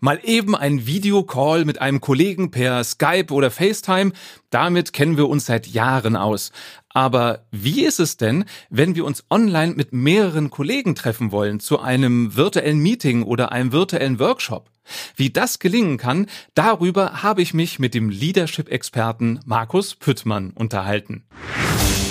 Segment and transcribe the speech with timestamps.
[0.00, 4.12] Mal eben ein Videocall mit einem Kollegen per Skype oder FaceTime,
[4.50, 6.52] damit kennen wir uns seit Jahren aus.
[6.88, 11.80] Aber wie ist es denn, wenn wir uns online mit mehreren Kollegen treffen wollen zu
[11.80, 14.70] einem virtuellen Meeting oder einem virtuellen Workshop?
[15.16, 21.24] Wie das gelingen kann, darüber habe ich mich mit dem Leadership-Experten Markus Püttmann unterhalten.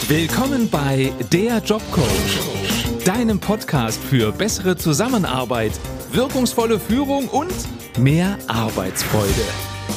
[0.07, 5.71] Willkommen bei Der Jobcoach, deinem Podcast für bessere Zusammenarbeit,
[6.15, 7.53] wirkungsvolle Führung und
[7.99, 9.45] mehr Arbeitsfreude.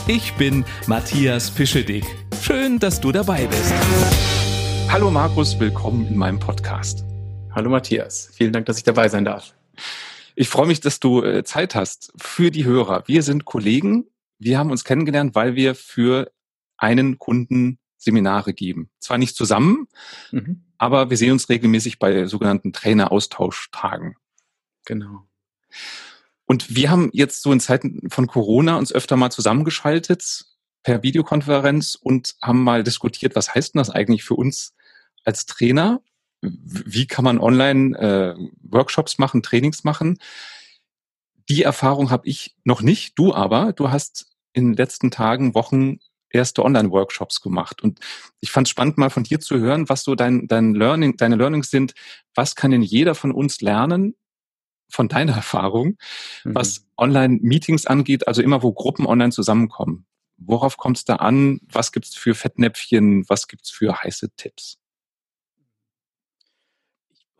[0.08, 2.04] Ich bin Matthias Fischedick.
[2.42, 3.72] Schön, dass du dabei bist.
[4.90, 7.04] Hallo Markus, willkommen in meinem Podcast.
[7.54, 9.54] Hallo Matthias, vielen Dank, dass ich dabei sein darf.
[10.34, 13.04] Ich freue mich, dass du äh, Zeit hast für die Hörer.
[13.06, 14.06] Wir sind Kollegen.
[14.40, 16.32] Wir haben uns kennengelernt, weil wir für
[16.76, 18.90] einen Kunden Seminare geben.
[18.98, 19.86] Zwar nicht zusammen,
[20.32, 20.64] mhm.
[20.78, 24.16] aber wir sehen uns regelmäßig bei sogenannten Trainer-Austauschtagen.
[24.84, 25.28] Genau.
[26.48, 30.46] Und wir haben jetzt so in Zeiten von Corona uns öfter mal zusammengeschaltet
[30.82, 34.72] per Videokonferenz und haben mal diskutiert, was heißt denn das eigentlich für uns
[35.24, 36.00] als Trainer?
[36.40, 40.18] Wie kann man online äh, Workshops machen, Trainings machen?
[41.50, 43.74] Die Erfahrung habe ich noch nicht, du aber.
[43.74, 45.98] Du hast in den letzten Tagen, Wochen
[46.30, 47.82] erste Online-Workshops gemacht.
[47.82, 48.00] Und
[48.40, 51.36] ich fand es spannend, mal von dir zu hören, was so dein, dein Learning, deine
[51.36, 51.92] Learnings sind.
[52.34, 54.14] Was kann denn jeder von uns lernen
[54.88, 55.96] von deiner Erfahrung,
[56.44, 56.54] mhm.
[56.54, 60.06] was Online-Meetings angeht, also immer wo Gruppen online zusammenkommen?
[60.36, 61.60] Worauf kommt es da an?
[61.70, 63.28] Was gibt's für Fettnäpfchen?
[63.28, 64.78] Was gibt's für heiße Tipps?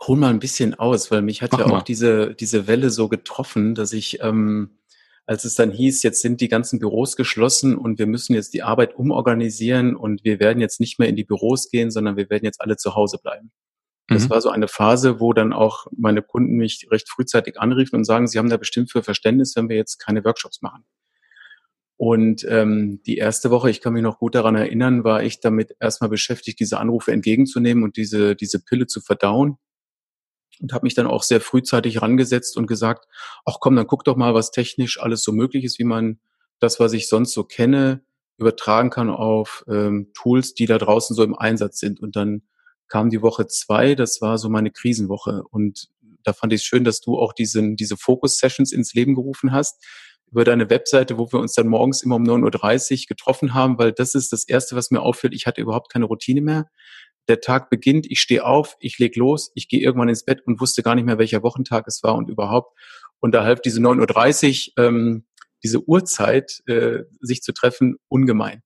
[0.01, 1.79] hol mal ein bisschen aus, weil mich hat Mach ja mal.
[1.79, 4.79] auch diese, diese Welle so getroffen, dass ich ähm,
[5.29, 8.63] als es dann hieß, jetzt sind die ganzen Büros geschlossen und wir müssen jetzt die
[8.63, 12.47] Arbeit umorganisieren und wir werden jetzt nicht mehr in die Büros gehen, sondern wir werden
[12.47, 13.53] jetzt alle zu Hause bleiben.
[14.09, 14.31] Das mhm.
[14.31, 18.27] war so eine Phase, wo dann auch meine Kunden mich recht frühzeitig anriefen und sagen,
[18.27, 20.85] sie haben da bestimmt für Verständnis, wenn wir jetzt keine Workshops machen.
[21.99, 25.75] Und ähm, die erste Woche, ich kann mich noch gut daran erinnern, war ich damit
[25.81, 29.59] erstmal beschäftigt, diese Anrufe entgegenzunehmen und diese, diese Pille zu verdauen
[30.61, 33.07] und habe mich dann auch sehr frühzeitig rangesetzt und gesagt,
[33.45, 36.21] ach komm, dann guck doch mal, was technisch alles so möglich ist, wie man
[36.61, 38.03] das, was ich sonst so kenne,
[38.37, 42.01] übertragen kann auf ähm, Tools, die da draußen so im Einsatz sind.
[42.01, 42.43] Und dann
[42.89, 45.43] kam die Woche zwei, das war so meine Krisenwoche.
[45.51, 45.89] Und
[46.25, 49.85] da fand ich es schön, dass du auch diesen, diese Focus-Sessions ins Leben gerufen hast
[50.31, 53.93] über deine Webseite, wo wir uns dann morgens immer um 9.30 Uhr getroffen haben, weil
[53.93, 55.33] das ist das Erste, was mir auffällt.
[55.33, 56.67] Ich hatte überhaupt keine Routine mehr
[57.29, 60.61] der Tag beginnt, ich stehe auf, ich leg los, ich gehe irgendwann ins Bett und
[60.61, 62.77] wusste gar nicht mehr, welcher Wochentag es war und überhaupt.
[63.21, 65.25] Und da half diese 9.30 Uhr, ähm,
[65.63, 68.63] diese Uhrzeit, äh, sich zu treffen, ungemein.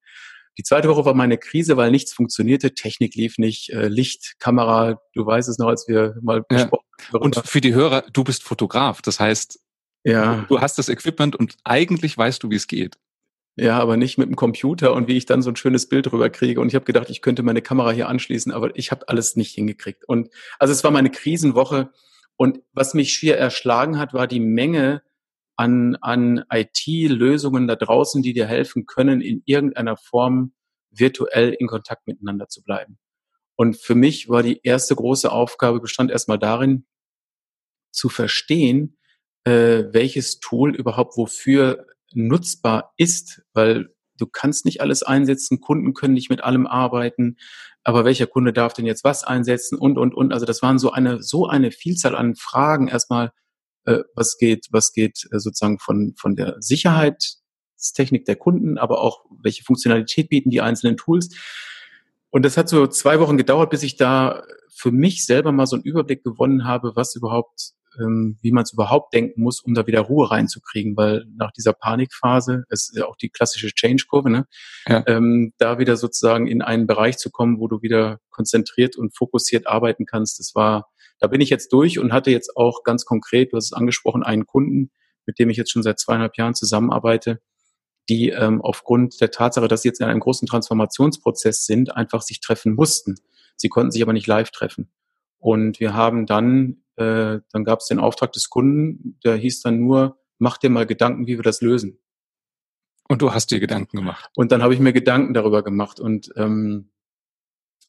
[0.58, 5.00] Die zweite Woche war meine Krise, weil nichts funktionierte, Technik lief nicht, äh, Licht, Kamera,
[5.14, 6.58] du weißt es noch, als wir mal ja.
[6.58, 7.22] gesprochen haben.
[7.22, 9.60] Und für die Hörer, du bist Fotograf, das heißt,
[10.04, 10.44] ja.
[10.48, 12.98] du hast das Equipment und eigentlich weißt du, wie es geht.
[13.56, 16.30] Ja, aber nicht mit dem Computer und wie ich dann so ein schönes Bild drüber
[16.30, 16.58] kriege.
[16.60, 19.54] Und ich habe gedacht, ich könnte meine Kamera hier anschließen, aber ich habe alles nicht
[19.54, 20.04] hingekriegt.
[20.06, 21.91] Und also es war meine Krisenwoche.
[22.36, 25.02] Und was mich schier erschlagen hat, war die Menge
[25.56, 30.54] an, an IT-Lösungen da draußen, die dir helfen können, in irgendeiner Form
[30.90, 32.98] virtuell in Kontakt miteinander zu bleiben.
[33.56, 36.86] Und für mich war die erste große Aufgabe bestand erstmal darin,
[37.91, 38.96] zu verstehen,
[39.44, 46.14] äh, welches Tool überhaupt wofür nutzbar ist, weil du kannst nicht alles einsetzen, Kunden können
[46.14, 47.36] nicht mit allem arbeiten,
[47.84, 50.32] aber welcher Kunde darf denn jetzt was einsetzen und, und, und.
[50.32, 52.88] Also das waren so eine, so eine Vielzahl an Fragen.
[52.88, 53.32] Erstmal,
[54.15, 59.65] was geht, was geht äh, sozusagen von, von der Sicherheitstechnik der Kunden, aber auch welche
[59.65, 61.34] Funktionalität bieten die einzelnen Tools.
[62.31, 64.42] Und das hat so zwei Wochen gedauert, bis ich da
[64.75, 68.72] für mich selber mal so einen Überblick gewonnen habe, was überhaupt ähm, wie man es
[68.72, 73.06] überhaupt denken muss, um da wieder Ruhe reinzukriegen, weil nach dieser Panikphase, es ist ja
[73.06, 74.47] auch die klassische Change-Kurve, ne?
[74.87, 75.04] Ja.
[75.06, 79.66] Ähm, da wieder sozusagen in einen Bereich zu kommen, wo du wieder konzentriert und fokussiert
[79.66, 80.88] arbeiten kannst, das war,
[81.22, 84.25] da bin ich jetzt durch und hatte jetzt auch ganz konkret, du hast es angesprochen,
[84.25, 84.91] einen Kunden,
[85.25, 87.41] mit dem ich jetzt schon seit zweieinhalb Jahren zusammenarbeite,
[88.09, 92.41] die ähm, aufgrund der Tatsache, dass sie jetzt in einem großen Transformationsprozess sind, einfach sich
[92.41, 93.15] treffen mussten.
[93.57, 94.91] Sie konnten sich aber nicht live treffen.
[95.39, 99.78] Und wir haben dann äh, dann gab es den Auftrag des Kunden, der hieß dann
[99.78, 101.98] nur, mach dir mal Gedanken, wie wir das lösen.
[103.09, 104.30] Und du hast dir Gedanken gemacht.
[104.34, 106.91] Und dann habe ich mir Gedanken darüber gemacht und ähm,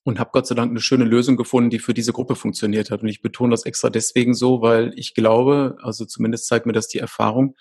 [0.03, 3.01] und habe Gott sei Dank eine schöne Lösung gefunden, die für diese Gruppe funktioniert hat.
[3.01, 6.87] Und ich betone das extra deswegen so, weil ich glaube, also zumindest zeigt mir das
[6.87, 7.55] die Erfahrung,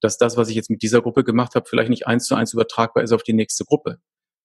[0.00, 2.54] dass das, was ich jetzt mit dieser Gruppe gemacht habe, vielleicht nicht eins zu eins
[2.54, 3.98] übertragbar ist auf die nächste Gruppe.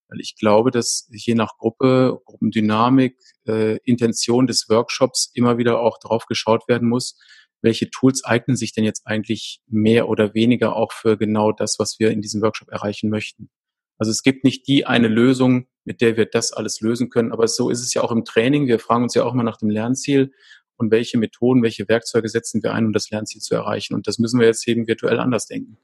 [0.10, 3.18] Weil ich glaube, dass je nach Gruppe, Gruppendynamik,
[3.48, 7.18] äh, Intention des Workshops immer wieder auch drauf geschaut werden muss,
[7.62, 11.98] welche Tools eignen sich denn jetzt eigentlich mehr oder weniger auch für genau das, was
[12.00, 13.50] wir in diesem Workshop erreichen möchten.
[13.98, 17.48] Also es gibt nicht die eine Lösung, mit der wir das alles lösen können, aber
[17.48, 18.68] so ist es ja auch im Training.
[18.68, 20.32] Wir fragen uns ja auch mal nach dem Lernziel
[20.76, 23.94] und welche Methoden, welche Werkzeuge setzen wir ein, um das Lernziel zu erreichen.
[23.94, 25.78] Und das müssen wir jetzt eben virtuell anders denken.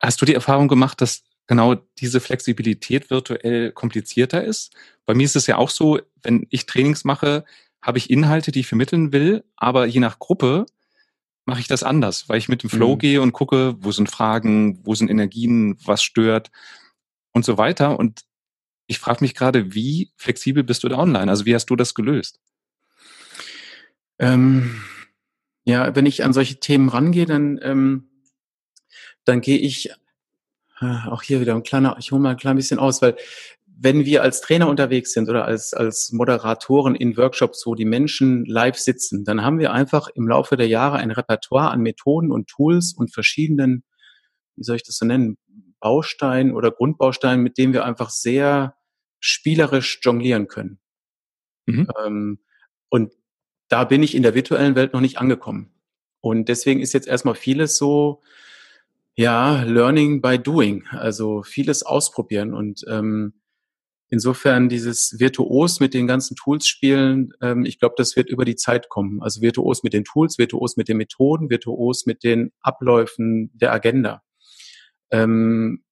[0.00, 4.74] Hast du die Erfahrung gemacht, dass genau diese Flexibilität virtuell komplizierter ist?
[5.04, 7.44] Bei mir ist es ja auch so, wenn ich Trainings mache,
[7.80, 10.66] habe ich Inhalte, die ich vermitteln will, aber je nach Gruppe
[11.44, 12.98] mache ich das anders, weil ich mit dem Flow mhm.
[12.98, 16.52] gehe und gucke, wo sind Fragen, wo sind Energien, was stört
[17.32, 17.98] und so weiter.
[17.98, 18.22] Und
[18.86, 21.30] ich frage mich gerade, wie flexibel bist du da online?
[21.30, 22.40] Also wie hast du das gelöst?
[24.18, 24.82] Ähm,
[25.64, 28.08] ja, wenn ich an solche Themen rangehe, dann, ähm,
[29.24, 29.90] dann gehe ich
[30.80, 33.16] äh, auch hier wieder ein kleiner, ich hole mal ein klein bisschen aus, weil
[33.66, 38.44] wenn wir als Trainer unterwegs sind oder als, als Moderatoren in Workshops, wo die Menschen
[38.44, 42.46] live sitzen, dann haben wir einfach im Laufe der Jahre ein Repertoire an Methoden und
[42.46, 43.82] Tools und verschiedenen,
[44.54, 45.36] wie soll ich das so nennen,
[45.82, 48.76] Bausteinen oder Grundbausteinen, mit denen wir einfach sehr
[49.20, 50.78] spielerisch jonglieren können.
[51.66, 51.88] Mhm.
[52.02, 52.38] Ähm,
[52.88, 53.12] und
[53.68, 55.74] da bin ich in der virtuellen Welt noch nicht angekommen.
[56.20, 58.22] Und deswegen ist jetzt erstmal vieles so,
[59.14, 63.34] ja, Learning by Doing, also vieles ausprobieren und ähm,
[64.12, 68.56] Insofern dieses Virtuos mit den ganzen Tools spielen, ähm, ich glaube, das wird über die
[68.56, 69.22] Zeit kommen.
[69.22, 74.22] Also Virtuos mit den Tools, Virtuos mit den Methoden, Virtuos mit den Abläufen der Agenda.
[75.12, 75.84] Ähm,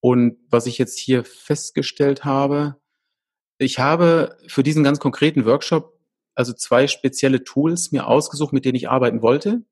[0.00, 2.76] und was ich jetzt hier festgestellt habe,
[3.58, 5.98] ich habe für diesen ganz konkreten Workshop
[6.38, 9.64] also zwei spezielle Tools mir ausgesucht, mit denen ich arbeiten wollte.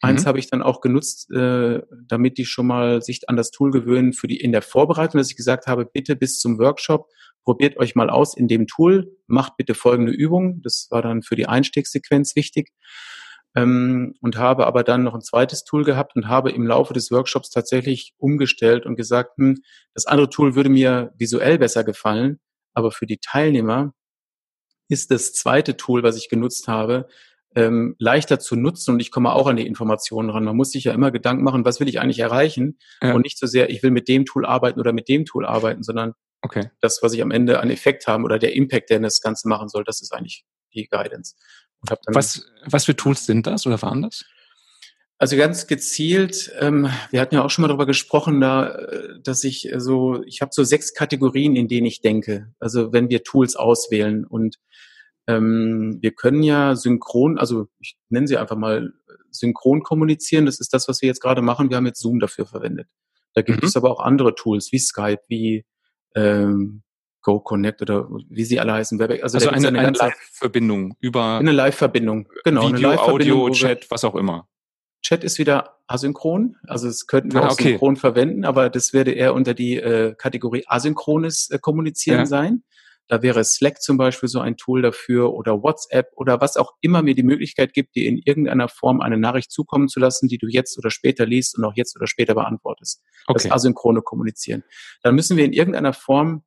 [0.00, 0.28] Eins mhm.
[0.28, 4.12] habe ich dann auch genutzt, äh, damit die schon mal sich an das Tool gewöhnen
[4.12, 7.08] für die in der Vorbereitung, dass ich gesagt habe, bitte bis zum Workshop
[7.44, 10.62] probiert euch mal aus in dem Tool, macht bitte folgende Übung.
[10.62, 12.70] Das war dann für die Einstiegssequenz wichtig.
[13.54, 17.10] Ähm, und habe aber dann noch ein zweites Tool gehabt und habe im Laufe des
[17.10, 19.62] Workshops tatsächlich umgestellt und gesagt, hm,
[19.94, 22.40] das andere Tool würde mir visuell besser gefallen,
[22.72, 23.92] aber für die Teilnehmer
[24.88, 27.08] ist das zweite Tool, was ich genutzt habe,
[27.54, 30.44] ähm, leichter zu nutzen und ich komme auch an die Informationen ran.
[30.44, 33.14] Man muss sich ja immer Gedanken machen, was will ich eigentlich erreichen ja.
[33.14, 35.82] und nicht so sehr, ich will mit dem Tool arbeiten oder mit dem Tool arbeiten,
[35.82, 36.70] sondern okay.
[36.80, 39.68] das, was ich am Ende an Effekt haben oder der Impact, der das Ganze machen
[39.68, 40.44] soll, das ist eigentlich
[40.74, 41.34] die Guidance.
[42.06, 44.24] Was, was für Tools sind das oder waren das?
[45.18, 49.44] Also ganz gezielt, ähm, wir hatten ja auch schon mal darüber gesprochen, da, äh, dass
[49.44, 52.52] ich so, ich habe so sechs Kategorien, in denen ich denke.
[52.58, 54.56] Also wenn wir Tools auswählen und
[55.28, 58.92] ähm, wir können ja synchron, also ich nenne sie einfach mal
[59.30, 60.46] synchron kommunizieren.
[60.46, 61.70] Das ist das, was wir jetzt gerade machen.
[61.70, 62.88] Wir haben jetzt Zoom dafür verwendet.
[63.34, 63.68] Da gibt mhm.
[63.68, 65.64] es aber auch andere Tools wie Skype, wie
[66.14, 66.82] ähm,
[67.22, 69.00] Go Connect oder wie sie alle heißen.
[69.00, 74.04] Also, also eine, eine, Live-Verbindung über eine Live-Verbindung, genau, Video, eine Live Audio, Chat, was
[74.04, 74.48] auch immer.
[75.02, 77.70] Chat ist wieder asynchron, also es könnten wir ah, auch okay.
[77.70, 82.26] synchron verwenden, aber das würde eher unter die äh, Kategorie asynchrones äh, Kommunizieren ja.
[82.26, 82.62] sein.
[83.08, 87.02] Da wäre Slack zum Beispiel so ein Tool dafür oder WhatsApp oder was auch immer
[87.02, 90.46] mir die Möglichkeit gibt, dir in irgendeiner Form eine Nachricht zukommen zu lassen, die du
[90.46, 93.02] jetzt oder später liest und auch jetzt oder später beantwortest.
[93.26, 93.48] Okay.
[93.48, 94.62] Das asynchrone Kommunizieren.
[95.02, 96.44] Dann müssen wir in irgendeiner Form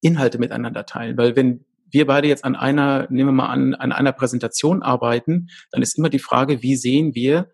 [0.00, 3.92] Inhalte miteinander teilen, weil wenn wir beide jetzt an einer, nehmen wir mal an, an
[3.92, 7.50] einer Präsentation arbeiten, dann ist immer die Frage, wie sehen wir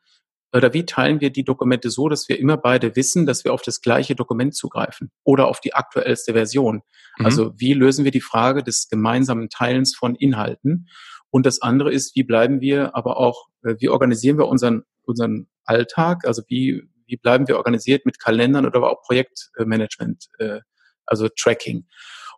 [0.53, 3.63] oder wie teilen wir die Dokumente so, dass wir immer beide wissen, dass wir auf
[3.63, 6.83] das gleiche Dokument zugreifen oder auf die aktuellste Version?
[7.19, 7.27] Mhm.
[7.27, 10.89] Also wie lösen wir die Frage des gemeinsamen Teilens von Inhalten?
[11.31, 15.49] Und das andere ist, wie bleiben wir aber auch, äh, wie organisieren wir unseren, unseren
[15.65, 16.27] Alltag?
[16.27, 20.61] Also wie, wie bleiben wir organisiert mit Kalendern oder aber auch Projektmanagement, äh,
[21.05, 21.87] also Tracking?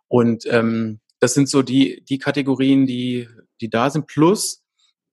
[0.09, 3.29] Und ähm, das sind so die, die Kategorien, die,
[3.61, 4.07] die da sind.
[4.07, 4.63] Plus,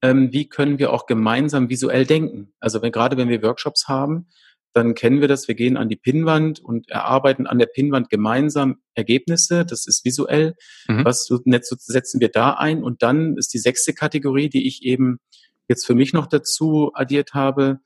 [0.01, 2.53] ähm, wie können wir auch gemeinsam visuell denken.
[2.59, 4.27] Also wenn, gerade wenn wir Workshops haben,
[4.73, 8.77] dann kennen wir das, wir gehen an die Pinnwand und erarbeiten an der Pinnwand gemeinsam
[8.93, 10.55] Ergebnisse, das ist visuell.
[10.87, 11.03] Mhm.
[11.03, 12.83] Was setzen wir da ein?
[12.83, 15.19] Und dann ist die sechste Kategorie, die ich eben
[15.67, 17.79] jetzt für mich noch dazu addiert habe,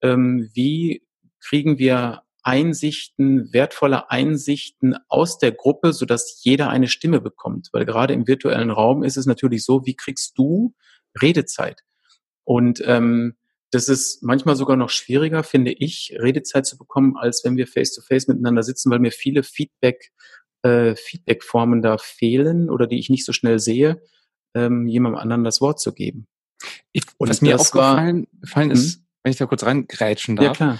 [0.00, 1.02] ähm, wie
[1.40, 7.68] kriegen wir Einsichten, wertvolle Einsichten aus der Gruppe, sodass jeder eine Stimme bekommt.
[7.72, 10.74] Weil gerade im virtuellen Raum ist es natürlich so, wie kriegst du
[11.20, 11.82] Redezeit.
[12.44, 13.36] Und ähm,
[13.70, 18.24] das ist manchmal sogar noch schwieriger, finde ich, Redezeit zu bekommen, als wenn wir face-to-face
[18.24, 20.10] -face miteinander sitzen, weil mir viele Feedback,
[20.62, 24.00] äh, Feedback-Formen da fehlen oder die ich nicht so schnell sehe,
[24.54, 26.26] ähm, jemandem anderen das Wort zu geben.
[26.92, 29.02] Ich, Und was mir aufgefallen gefallen ist, hm?
[29.22, 30.78] wenn ich da kurz reingrätschen darf, ja, klar.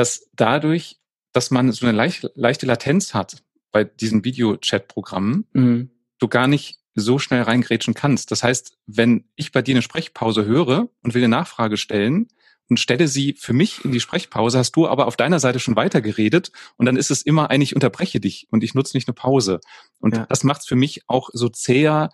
[0.00, 0.98] Dass dadurch,
[1.34, 5.90] dass man so eine leicht, leichte Latenz hat bei diesen Videochat-Programmen, mhm.
[6.18, 8.30] du gar nicht so schnell reingrätschen kannst.
[8.30, 12.28] Das heißt, wenn ich bei dir eine Sprechpause höre und will eine Nachfrage stellen
[12.70, 15.76] und stelle sie für mich in die Sprechpause, hast du aber auf deiner Seite schon
[15.76, 19.60] weitergeredet und dann ist es immer eigentlich, unterbreche dich und ich nutze nicht eine Pause.
[19.98, 20.24] Und ja.
[20.30, 22.08] das macht es für mich auch so zäher,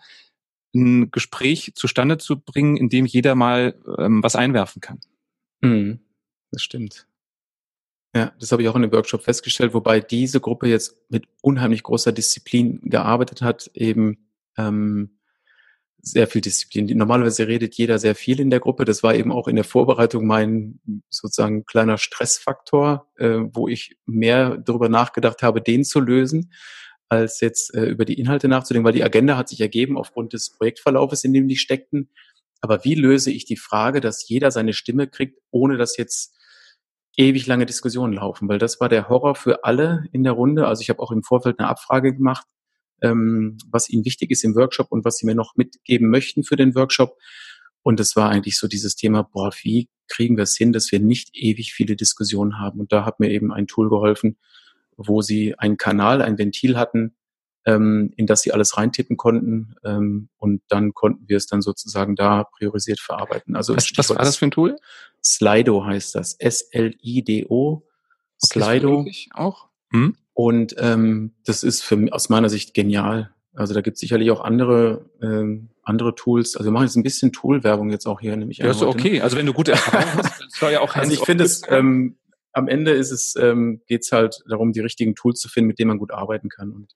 [0.75, 4.99] ein Gespräch zustande zu bringen, in dem jeder mal ähm, was einwerfen kann.
[5.61, 6.01] Mhm.
[6.51, 7.07] Das stimmt.
[8.17, 11.83] Ja, das habe ich auch in dem Workshop festgestellt, wobei diese Gruppe jetzt mit unheimlich
[11.83, 15.19] großer Disziplin gearbeitet hat, eben ähm,
[16.01, 16.87] sehr viel Disziplin.
[16.97, 18.85] Normalerweise redet jeder sehr viel in der Gruppe.
[18.85, 20.79] Das war eben auch in der Vorbereitung mein
[21.11, 26.51] sozusagen kleiner Stressfaktor, äh, wo ich mehr darüber nachgedacht habe, den zu lösen,
[27.09, 30.49] als jetzt äh, über die Inhalte nachzudenken, weil die Agenda hat sich ergeben aufgrund des
[30.49, 32.09] Projektverlaufes, in dem die steckten.
[32.61, 36.33] Aber wie löse ich die Frage, dass jeder seine Stimme kriegt, ohne dass jetzt
[37.17, 38.47] ewig lange Diskussionen laufen?
[38.47, 40.67] Weil das war der Horror für alle in der Runde.
[40.67, 42.45] Also ich habe auch im Vorfeld eine Abfrage gemacht
[43.01, 46.55] ähm, was ihnen wichtig ist im Workshop und was sie mir noch mitgeben möchten für
[46.55, 47.17] den Workshop.
[47.83, 50.99] Und es war eigentlich so dieses Thema, boah, wie kriegen wir es hin, dass wir
[50.99, 52.79] nicht ewig viele Diskussionen haben?
[52.79, 54.37] Und da hat mir eben ein Tool geholfen,
[54.97, 57.15] wo sie einen Kanal, ein Ventil hatten,
[57.67, 59.75] ähm, in das sie alles reintippen konnten.
[59.83, 63.55] Ähm, und dann konnten wir es dann sozusagen da priorisiert verarbeiten.
[63.55, 64.77] Also was, was war das für ein Tool?
[65.23, 66.33] Slido heißt das.
[66.35, 67.83] S-L-I-D-O.
[68.43, 68.99] Slido.
[69.01, 69.67] Okay, auch.
[69.91, 70.15] Hm?
[70.33, 73.31] Und ähm, das ist für aus meiner Sicht genial.
[73.53, 76.55] Also da gibt es sicherlich auch andere ähm, andere Tools.
[76.55, 78.59] Also wir machen jetzt ein bisschen Tool-Werbung jetzt auch hier, nämlich.
[78.59, 79.21] Ja, ist so okay.
[79.21, 80.95] Also wenn du gute Erfahrungen hast, das soll ja auch.
[80.95, 82.17] Also ich finde es ähm,
[82.53, 85.89] am Ende ist es ähm, geht's halt darum, die richtigen Tools zu finden, mit denen
[85.89, 86.71] man gut arbeiten kann.
[86.71, 86.93] Und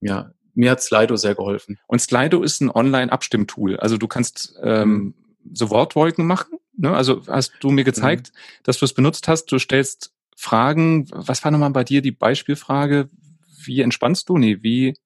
[0.00, 1.78] ja, mir hat Slido sehr geholfen.
[1.86, 3.76] Und Slido ist ein Online-Abstimmtool.
[3.76, 5.14] Also du kannst ähm, mhm.
[5.52, 6.58] so Wortwolken machen.
[6.76, 6.94] Ne?
[6.94, 8.38] Also hast du mir gezeigt, mhm.
[8.64, 9.46] dass du es benutzt hast.
[9.46, 11.06] Du stellst Fragen.
[11.10, 13.08] Was war nochmal bei dir die Beispielfrage?
[13.64, 14.38] Wie entspannst du?
[14.38, 14.96] Nee, wie,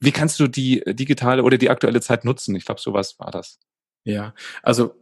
[0.00, 2.54] wie kannst du die digitale oder die aktuelle Zeit nutzen?
[2.54, 3.58] Ich glaube, sowas war das.
[4.04, 4.94] Ja, also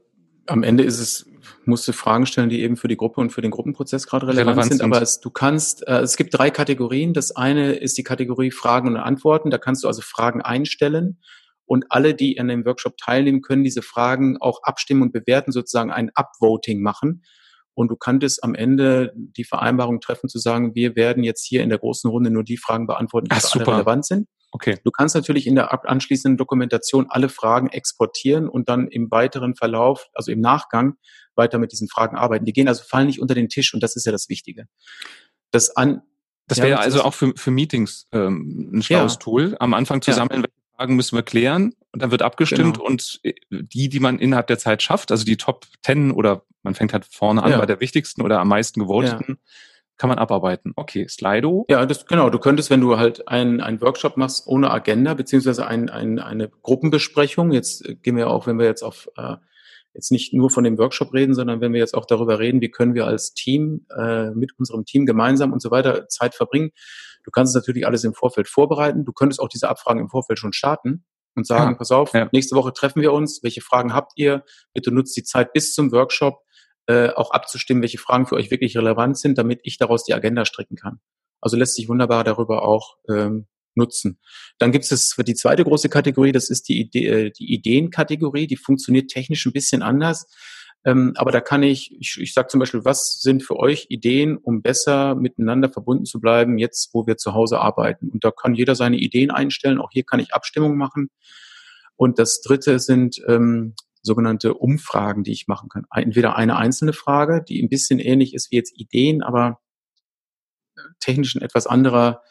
[0.46, 1.26] am Ende ist es,
[1.64, 4.48] musst du Fragen stellen, die eben für die Gruppe und für den Gruppenprozess gerade relevant,
[4.48, 4.78] relevant sind.
[4.78, 4.86] sind.
[4.86, 7.12] Aber es, du kannst, äh, es gibt drei Kategorien.
[7.12, 9.50] Das eine ist die Kategorie Fragen und Antworten.
[9.50, 11.20] Da kannst du also Fragen einstellen.
[11.64, 15.90] Und alle, die an dem Workshop teilnehmen, können diese Fragen auch abstimmen und bewerten, sozusagen
[15.90, 17.22] ein Upvoting machen.
[17.74, 21.68] Und du kanntest am Ende die Vereinbarung treffen, zu sagen, wir werden jetzt hier in
[21.68, 24.28] der großen Runde nur die Fragen beantworten, die Ach, für alle relevant sind.
[24.50, 24.78] Okay.
[24.82, 30.08] Du kannst natürlich in der anschließenden Dokumentation alle Fragen exportieren und dann im weiteren Verlauf,
[30.14, 30.94] also im Nachgang,
[31.38, 32.44] weiter mit diesen Fragen arbeiten.
[32.44, 34.66] Die gehen also fallen nicht unter den Tisch und das ist ja das Wichtige.
[35.50, 36.02] Das an
[36.46, 39.18] das wäre ja, also auch für, für Meetings ähm, ein schlaues ja.
[39.18, 40.16] Tool, am Anfang zu ja.
[40.16, 42.86] sammeln, welche Fragen müssen wir klären und dann wird abgestimmt genau.
[42.86, 46.74] und äh, die, die man innerhalb der Zeit schafft, also die Top 10 oder man
[46.74, 49.38] fängt halt vorne an bei der wichtigsten oder am meisten gewoteten,
[49.98, 50.72] kann man abarbeiten.
[50.76, 51.66] Okay, Slido.
[51.68, 52.30] Ja, das genau.
[52.30, 56.48] Du könntest, wenn du halt einen, einen Workshop machst ohne Agenda, beziehungsweise ein, ein, eine
[56.48, 59.36] Gruppenbesprechung, jetzt gehen wir auch, wenn wir jetzt auf äh,
[59.98, 62.70] jetzt nicht nur von dem Workshop reden, sondern wenn wir jetzt auch darüber reden, wie
[62.70, 66.70] können wir als Team äh, mit unserem Team gemeinsam und so weiter Zeit verbringen.
[67.24, 69.04] Du kannst es natürlich alles im Vorfeld vorbereiten.
[69.04, 71.76] Du könntest auch diese Abfragen im Vorfeld schon starten und sagen, ja.
[71.76, 72.28] pass auf, ja.
[72.30, 74.44] nächste Woche treffen wir uns, welche Fragen habt ihr?
[74.72, 76.42] Bitte nutzt die Zeit bis zum Workshop,
[76.86, 80.44] äh, auch abzustimmen, welche Fragen für euch wirklich relevant sind, damit ich daraus die Agenda
[80.44, 81.00] stricken kann.
[81.40, 84.18] Also lässt sich wunderbar darüber auch ähm, nutzen.
[84.58, 88.56] Dann gibt es die zweite große Kategorie, das ist die, Idee, äh, die Ideenkategorie, die
[88.56, 90.26] funktioniert technisch ein bisschen anders.
[90.84, 94.36] Ähm, aber da kann ich, ich, ich sage zum Beispiel, was sind für euch Ideen,
[94.36, 98.10] um besser miteinander verbunden zu bleiben, jetzt wo wir zu Hause arbeiten.
[98.10, 99.80] Und da kann jeder seine Ideen einstellen.
[99.80, 101.10] Auch hier kann ich Abstimmung machen.
[101.96, 105.84] Und das dritte sind ähm, sogenannte Umfragen, die ich machen kann.
[105.92, 109.60] Entweder eine einzelne Frage, die ein bisschen ähnlich ist wie jetzt Ideen, aber
[111.00, 112.22] technisch ein etwas anderer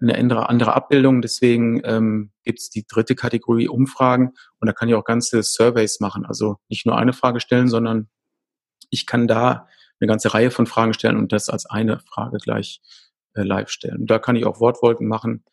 [0.00, 1.22] eine andere, andere Abbildung.
[1.22, 6.00] Deswegen ähm, gibt es die dritte Kategorie Umfragen und da kann ich auch ganze Surveys
[6.00, 6.24] machen.
[6.26, 8.08] Also nicht nur eine Frage stellen, sondern
[8.90, 9.66] ich kann da
[10.00, 12.80] eine ganze Reihe von Fragen stellen und das als eine Frage gleich
[13.34, 14.02] äh, live stellen.
[14.02, 15.44] Und da kann ich auch Wortwolken machen.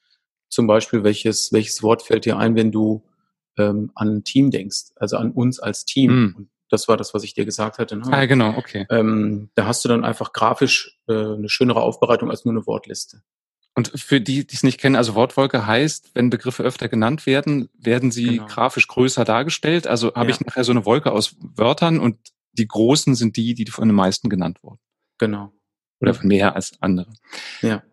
[0.49, 3.03] Zum Beispiel, welches, welches Wort fällt dir ein, wenn du
[3.57, 6.11] ähm, an ein Team denkst, also an uns als Team.
[6.11, 6.35] Mm.
[6.37, 7.95] Und das war das, was ich dir gesagt hatte.
[7.95, 8.03] Ne?
[8.11, 8.85] Ah, genau, okay.
[8.89, 13.21] Ähm, da hast du dann einfach grafisch äh, eine schönere Aufbereitung als nur eine Wortliste.
[13.77, 17.69] Und für die, die es nicht kennen, also Wortwolke heißt, wenn Begriffe öfter genannt werden,
[17.77, 18.45] werden sie genau.
[18.47, 19.85] grafisch größer dargestellt.
[19.85, 20.35] Also habe ja.
[20.35, 22.17] ich nachher so eine Wolke aus Wörtern und
[22.53, 24.79] die großen sind die, die von den meisten genannt wurden.
[25.17, 25.51] Genau.
[25.99, 27.11] Oder von mehr als andere.
[27.61, 27.83] Ja.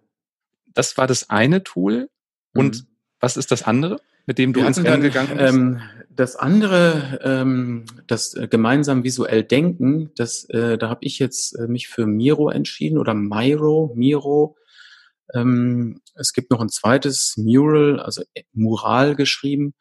[0.72, 2.08] Das war das eine Tool.
[2.54, 2.86] Und mhm.
[3.18, 5.54] was ist das andere, mit dem du Wir ins Rennen gegangen bist?
[5.54, 11.58] Ähm, das andere, ähm, das äh, gemeinsam visuell denken, das, äh, da habe ich jetzt
[11.58, 14.56] äh, mich für Miro entschieden oder Miro, Miro
[15.34, 18.22] ähm, es gibt noch ein zweites Mural, also
[18.52, 19.74] Mural geschrieben.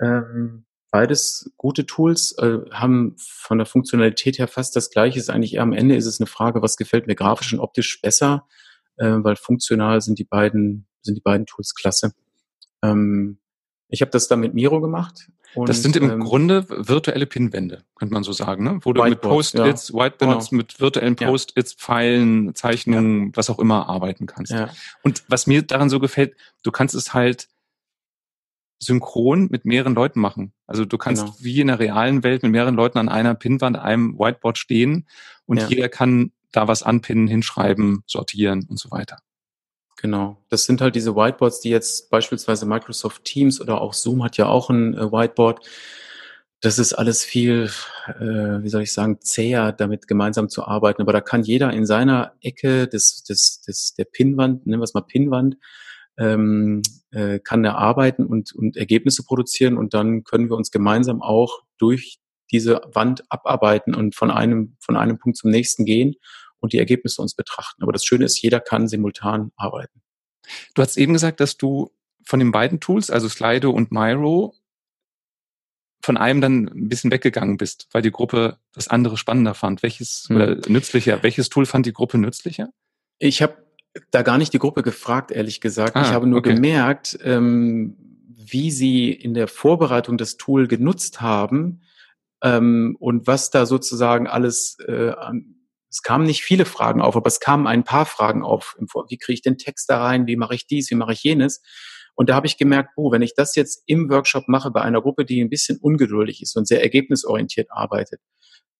[0.00, 5.18] Ähm, beides gute Tools, äh, haben von der Funktionalität her fast das gleiche.
[5.18, 8.00] Ist eigentlich eher am Ende ist es eine Frage, was gefällt mir grafisch und optisch
[8.00, 8.46] besser,
[8.96, 12.12] äh, weil funktional sind die beiden, sind die beiden Tools klasse.
[12.82, 13.38] Ähm,
[13.88, 15.28] ich habe das dann mit Miro gemacht.
[15.54, 18.78] Und, das sind im ähm, Grunde virtuelle Pinwände, könnte man so sagen, ne?
[18.82, 19.94] wo du mit Post-its, ja.
[19.94, 20.58] Whiteboards, genau.
[20.58, 23.30] mit virtuellen Post-its, Pfeilen, Zeichnungen, ja.
[23.36, 24.52] was auch immer arbeiten kannst.
[24.52, 24.68] Ja.
[25.02, 27.48] Und was mir daran so gefällt, du kannst es halt
[28.78, 30.52] synchron mit mehreren Leuten machen.
[30.66, 31.36] Also du kannst genau.
[31.40, 35.06] wie in der realen Welt mit mehreren Leuten an einer Pinnwand, einem Whiteboard stehen
[35.46, 39.18] und jeder kann da was anpinnen, hinschreiben, sortieren und so weiter.
[39.96, 40.36] Genau.
[40.50, 44.46] Das sind halt diese Whiteboards, die jetzt beispielsweise Microsoft Teams oder auch Zoom hat ja
[44.46, 45.66] auch ein äh, Whiteboard.
[46.60, 47.70] Das ist alles viel,
[48.08, 51.02] äh, wie soll ich sagen, zäher, damit gemeinsam zu arbeiten.
[51.02, 54.94] Aber da kann jeder in seiner Ecke des, des, des, der Pinnwand, nennen wir es
[54.94, 55.56] mal Pinnwand,
[56.18, 61.22] ähm, äh, kann er arbeiten und, und Ergebnisse produzieren und dann können wir uns gemeinsam
[61.22, 62.18] auch durch
[62.50, 66.16] diese Wand abarbeiten und von einem, von einem Punkt zum nächsten gehen
[66.60, 67.82] und die Ergebnisse uns betrachten.
[67.82, 70.02] Aber das Schöne ist, jeder kann simultan arbeiten.
[70.74, 71.90] Du hast eben gesagt, dass du
[72.24, 74.54] von den beiden Tools, also Slido und Miro,
[76.02, 79.82] von einem dann ein bisschen weggegangen bist, weil die Gruppe das andere spannender fand.
[79.82, 80.36] Welches hm.
[80.36, 81.22] oder nützlicher?
[81.22, 82.68] Welches Tool fand die Gruppe nützlicher?
[83.18, 83.56] Ich habe
[84.10, 85.96] da gar nicht die Gruppe gefragt, ehrlich gesagt.
[85.96, 86.54] Ah, ich habe nur okay.
[86.54, 87.96] gemerkt, ähm,
[88.28, 91.80] wie sie in der Vorbereitung das Tool genutzt haben
[92.42, 95.56] ähm, und was da sozusagen alles äh, an
[95.96, 98.76] es kamen nicht viele Fragen auf, aber es kamen ein paar Fragen auf.
[99.08, 100.26] Wie kriege ich den Text da rein?
[100.26, 100.90] Wie mache ich dies?
[100.90, 101.62] Wie mache ich jenes?
[102.14, 105.00] Und da habe ich gemerkt, oh, wenn ich das jetzt im Workshop mache bei einer
[105.00, 108.20] Gruppe, die ein bisschen ungeduldig ist und sehr ergebnisorientiert arbeitet,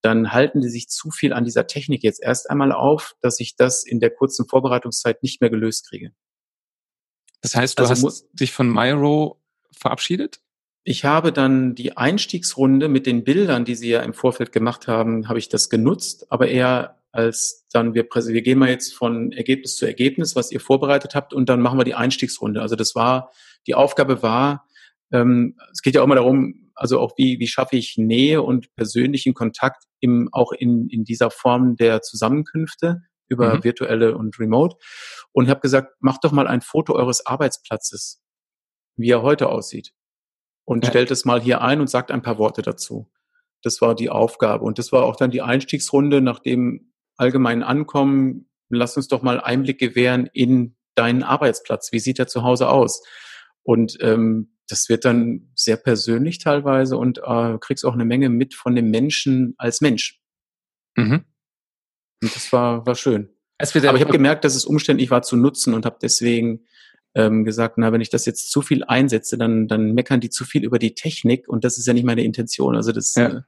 [0.02, 3.56] dann halten die sich zu viel an dieser Technik jetzt erst einmal auf, dass ich
[3.56, 6.10] das in der kurzen Vorbereitungszeit nicht mehr gelöst kriege.
[7.40, 9.40] Das heißt, du also hast dich von Myro
[9.72, 10.42] verabschiedet?
[10.88, 15.28] Ich habe dann die Einstiegsrunde mit den Bildern, die Sie ja im Vorfeld gemacht haben,
[15.28, 19.76] habe ich das genutzt, aber eher als dann wir wir gehen mal jetzt von Ergebnis
[19.76, 22.60] zu Ergebnis, was ihr vorbereitet habt, und dann machen wir die Einstiegsrunde.
[22.60, 23.32] Also das war
[23.66, 24.66] die Aufgabe war,
[25.12, 28.74] ähm, es geht ja auch mal darum, also auch wie wie schaffe ich Nähe und
[28.74, 33.64] persönlichen Kontakt im auch in in dieser Form der Zusammenkünfte über mhm.
[33.64, 34.76] virtuelle und Remote
[35.32, 38.22] und habe gesagt, macht doch mal ein Foto eures Arbeitsplatzes,
[38.96, 39.92] wie er heute aussieht
[40.66, 40.90] und ja.
[40.90, 43.10] stellt es mal hier ein und sagt ein paar Worte dazu.
[43.62, 44.64] Das war die Aufgabe.
[44.64, 46.40] Und das war auch dann die Einstiegsrunde nach
[47.16, 48.48] dem allgemeinen Ankommen.
[48.68, 51.92] Lass uns doch mal Einblick gewähren in deinen Arbeitsplatz.
[51.92, 53.02] Wie sieht er zu Hause aus?
[53.62, 58.54] Und ähm, das wird dann sehr persönlich teilweise und äh, kriegst auch eine Menge mit
[58.54, 60.20] von dem Menschen als Mensch.
[60.96, 61.24] Mhm.
[62.22, 63.30] Und das war, war schön.
[63.58, 66.66] Aber ich habe gemerkt, dass es umständlich war zu nutzen und habe deswegen
[67.14, 70.44] ähm, gesagt, na, wenn ich das jetzt zu viel einsetze, dann, dann meckern die zu
[70.44, 72.76] viel über die Technik und das ist ja nicht meine Intention.
[72.76, 73.28] Also das ja.
[73.28, 73.40] Äh,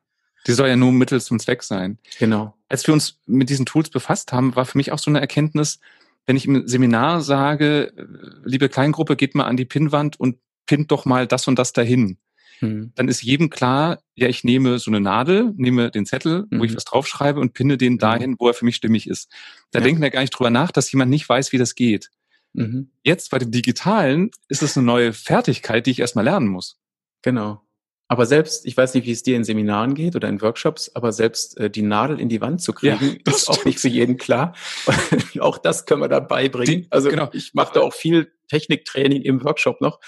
[0.47, 1.99] die soll ja nur Mittel zum Zweck sein.
[2.19, 2.55] Genau.
[2.69, 5.81] Als wir uns mit diesen Tools befasst haben, war für mich auch so eine Erkenntnis,
[6.27, 8.05] wenn ich im Seminar sage, äh,
[8.45, 12.19] liebe Kleingruppe, geht mal an die Pinnwand und pinnt doch mal das und das dahin.
[12.61, 12.93] Hm.
[12.95, 16.59] Dann ist jedem klar, ja, ich nehme so eine Nadel, nehme den Zettel, mhm.
[16.59, 16.77] wo ich hm.
[16.77, 19.31] was draufschreibe und pinne den dahin, wo er für mich stimmig ist.
[19.71, 19.85] Da ja.
[19.85, 22.11] denken wir gar nicht drüber nach, dass jemand nicht weiß, wie das geht.
[22.55, 22.91] Mhm.
[23.03, 26.79] Jetzt bei dem Digitalen ist es eine neue Fertigkeit, die ich erstmal lernen muss.
[27.23, 27.63] Genau.
[28.11, 31.13] Aber selbst, ich weiß nicht, wie es dir in Seminaren geht oder in Workshops, aber
[31.13, 33.59] selbst äh, die Nadel in die Wand zu kriegen, ja, ist stimmt.
[33.59, 34.55] auch nicht für jeden klar.
[35.41, 36.87] auch das können wir da beibringen.
[36.91, 37.29] Also genau.
[37.33, 40.01] ich mache da auch viel Techniktraining im Workshop noch.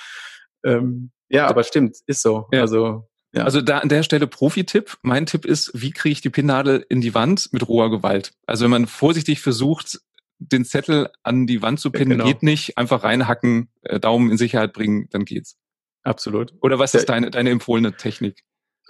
[0.65, 2.49] Ähm, ja, aber stimmt, ist so.
[2.53, 2.63] Ja.
[2.63, 3.45] Also ja.
[3.45, 4.99] Also da an der Stelle Profi-Tipp.
[5.03, 8.33] Mein Tipp ist, wie kriege ich die Pinnnadel in die Wand mit roher Gewalt?
[8.47, 10.01] Also wenn man vorsichtig versucht,
[10.39, 12.25] den Zettel an die Wand zu pinnen, genau.
[12.25, 12.77] geht nicht.
[12.77, 15.57] Einfach reinhacken, äh, Daumen in Sicherheit bringen, dann geht's.
[16.03, 16.55] Absolut.
[16.63, 18.43] Oder was ist deine, deine empfohlene Technik?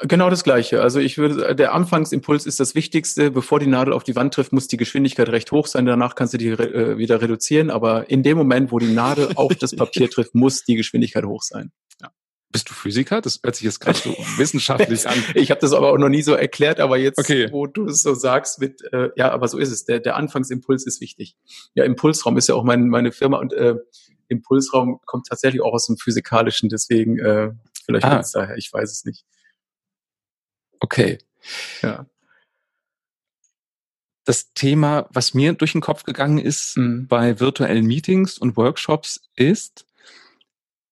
[0.03, 0.81] Genau das Gleiche.
[0.81, 3.31] Also ich würde, der Anfangsimpuls ist das Wichtigste.
[3.31, 5.85] Bevor die Nadel auf die Wand trifft, muss die Geschwindigkeit recht hoch sein.
[5.85, 7.71] Danach kannst du die äh, wieder reduzieren.
[7.71, 11.43] Aber in dem Moment, wo die Nadel auf das Papier trifft, muss die Geschwindigkeit hoch
[11.43, 11.71] sein.
[12.01, 12.11] Ja.
[12.51, 13.21] Bist du Physiker?
[13.21, 15.23] Das hört sich jetzt gerade so wissenschaftlich an.
[15.35, 17.49] Ich habe das aber auch noch nie so erklärt, aber jetzt, okay.
[17.51, 19.85] wo du es so sagst, mit äh, ja, aber so ist es.
[19.85, 21.37] Der, der Anfangsimpuls ist wichtig.
[21.75, 23.75] Ja, Impulsraum ist ja auch mein, meine Firma und äh,
[24.31, 27.51] Impulsraum kommt tatsächlich auch aus dem Physikalischen, deswegen äh,
[27.85, 28.21] vielleicht ah.
[28.21, 29.25] es daher, ich weiß es nicht.
[30.81, 31.19] Okay.
[31.83, 32.07] Ja.
[34.25, 37.07] Das Thema, was mir durch den Kopf gegangen ist mhm.
[37.09, 39.87] bei virtuellen Meetings und Workshops, ist,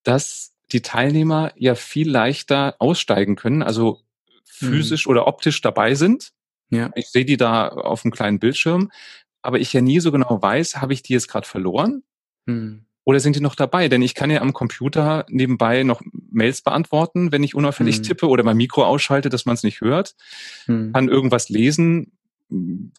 [0.03, 4.03] dass die Teilnehmer ja viel leichter aussteigen können, also
[4.45, 5.13] physisch mhm.
[5.13, 6.33] oder optisch dabei sind.
[6.71, 6.91] Ja.
[6.95, 8.91] Ich sehe die da auf einem kleinen Bildschirm,
[9.41, 12.03] aber ich ja nie so genau weiß, habe ich die jetzt gerade verloren?
[12.47, 12.88] Mhm.
[13.09, 13.89] Oder sind die noch dabei?
[13.89, 18.03] Denn ich kann ja am Computer nebenbei noch Mails beantworten, wenn ich unauffällig hm.
[18.03, 20.15] tippe oder mein Mikro ausschalte, dass man es nicht hört.
[20.67, 20.93] Hm.
[20.93, 22.13] Kann irgendwas lesen,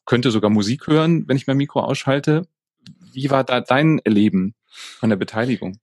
[0.05, 2.47] könnte sogar Musik hören, wenn ich mein Mikro ausschalte.
[3.13, 4.55] Wie war da dein Erleben
[4.97, 5.77] von der Beteiligung?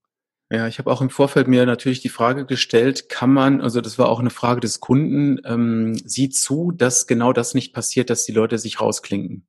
[0.50, 3.96] Ja, ich habe auch im Vorfeld mir natürlich die Frage gestellt, kann man, also das
[3.96, 8.24] war auch eine Frage des Kunden, ähm, sieht zu, dass genau das nicht passiert, dass
[8.24, 9.46] die Leute sich rausklinken.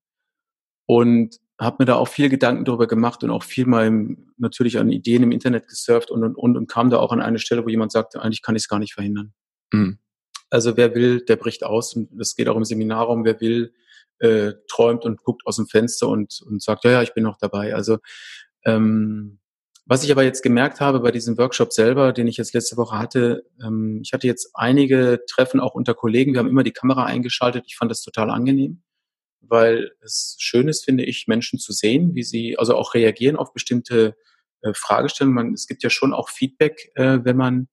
[0.85, 4.77] Und habe mir da auch viel Gedanken darüber gemacht und auch viel mal im, natürlich
[4.77, 7.65] an Ideen im Internet gesurft und und und und kam da auch an eine Stelle,
[7.65, 9.33] wo jemand sagte, eigentlich kann ich es gar nicht verhindern.
[9.73, 9.97] Mhm.
[10.49, 13.73] Also wer will, der bricht aus und das geht auch im Seminarraum, wer will,
[14.19, 17.37] äh, träumt und guckt aus dem Fenster und, und sagt, ja, ja, ich bin noch
[17.37, 17.73] dabei.
[17.75, 17.97] Also
[18.65, 19.39] ähm,
[19.85, 22.97] was ich aber jetzt gemerkt habe bei diesem Workshop selber, den ich jetzt letzte Woche
[22.97, 27.05] hatte, ähm, ich hatte jetzt einige Treffen auch unter Kollegen, wir haben immer die Kamera
[27.05, 28.83] eingeschaltet, ich fand das total angenehm
[29.49, 33.53] weil es schön ist, finde ich, Menschen zu sehen, wie sie also auch reagieren auf
[33.53, 34.15] bestimmte
[34.61, 35.35] äh, Fragestellungen.
[35.35, 37.67] Man, es gibt ja schon auch Feedback, äh, wenn man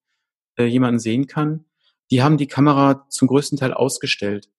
[0.57, 1.65] äh, jemanden sehen kann.
[2.11, 4.49] Die haben die Kamera zum größten Teil ausgestellt.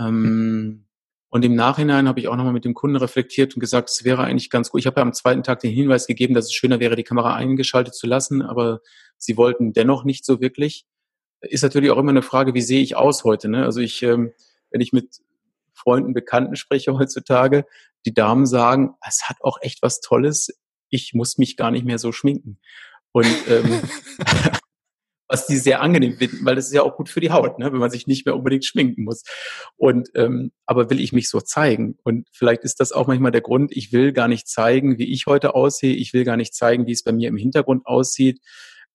[0.00, 0.86] Ähm,
[1.28, 4.22] und im Nachhinein habe ich auch nochmal mit dem Kunden reflektiert und gesagt, es wäre
[4.22, 4.80] eigentlich ganz gut.
[4.80, 7.34] Ich habe ja am zweiten Tag den Hinweis gegeben, dass es schöner wäre, die Kamera
[7.34, 8.80] eingeschaltet zu lassen, aber
[9.16, 10.84] sie wollten dennoch nicht so wirklich.
[11.40, 13.48] Ist natürlich auch immer eine Frage, wie sehe ich aus heute?
[13.48, 13.64] Ne?
[13.64, 14.32] Also ich, ähm,
[14.70, 15.20] wenn ich mit
[15.82, 17.64] Freunden, Bekannten spreche heutzutage,
[18.06, 20.48] die Damen sagen, es hat auch echt was Tolles,
[20.88, 22.58] ich muss mich gar nicht mehr so schminken.
[23.12, 23.80] Und ähm,
[25.32, 27.72] was die sehr angenehm finden, weil das ist ja auch gut für die Haut, ne,
[27.72, 29.22] wenn man sich nicht mehr unbedingt schminken muss.
[29.76, 31.96] Und ähm, aber will ich mich so zeigen?
[32.04, 35.26] Und vielleicht ist das auch manchmal der Grund, ich will gar nicht zeigen, wie ich
[35.26, 38.40] heute aussehe, ich will gar nicht zeigen, wie es bei mir im Hintergrund aussieht.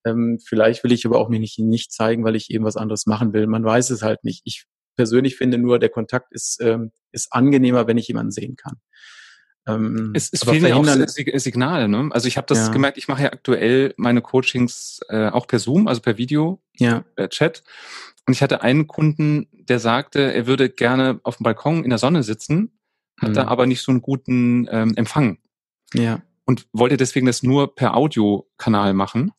[0.05, 3.07] Ähm, vielleicht will ich aber auch mich nicht, nicht zeigen, weil ich eben was anderes
[3.07, 3.47] machen will.
[3.47, 4.41] Man weiß es halt nicht.
[4.45, 4.65] Ich
[4.97, 8.75] persönlich finde nur, der Kontakt ist, ähm, ist angenehmer, wenn ich jemanden sehen kann.
[9.67, 11.87] Ähm, es, es fehlen ja auch Signale.
[11.87, 12.09] Ne?
[12.11, 12.73] Also ich habe das ja.
[12.73, 17.03] gemerkt, ich mache ja aktuell meine Coachings äh, auch per Zoom, also per Video, ja.
[17.17, 17.63] äh, Chat.
[18.25, 21.99] Und ich hatte einen Kunden, der sagte, er würde gerne auf dem Balkon in der
[21.99, 22.79] Sonne sitzen,
[23.19, 23.49] hat da mhm.
[23.49, 25.39] aber nicht so einen guten ähm, Empfang.
[25.93, 26.21] Ja.
[26.45, 29.31] Und wollte deswegen das nur per Audiokanal machen.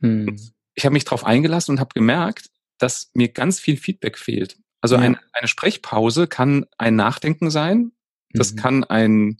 [0.00, 0.36] Mhm.
[0.74, 4.56] Ich habe mich darauf eingelassen und habe gemerkt, dass mir ganz viel Feedback fehlt.
[4.84, 5.00] Also ja.
[5.00, 7.92] ein, eine Sprechpause kann ein Nachdenken sein,
[8.34, 8.56] das mhm.
[8.56, 9.38] kann ein,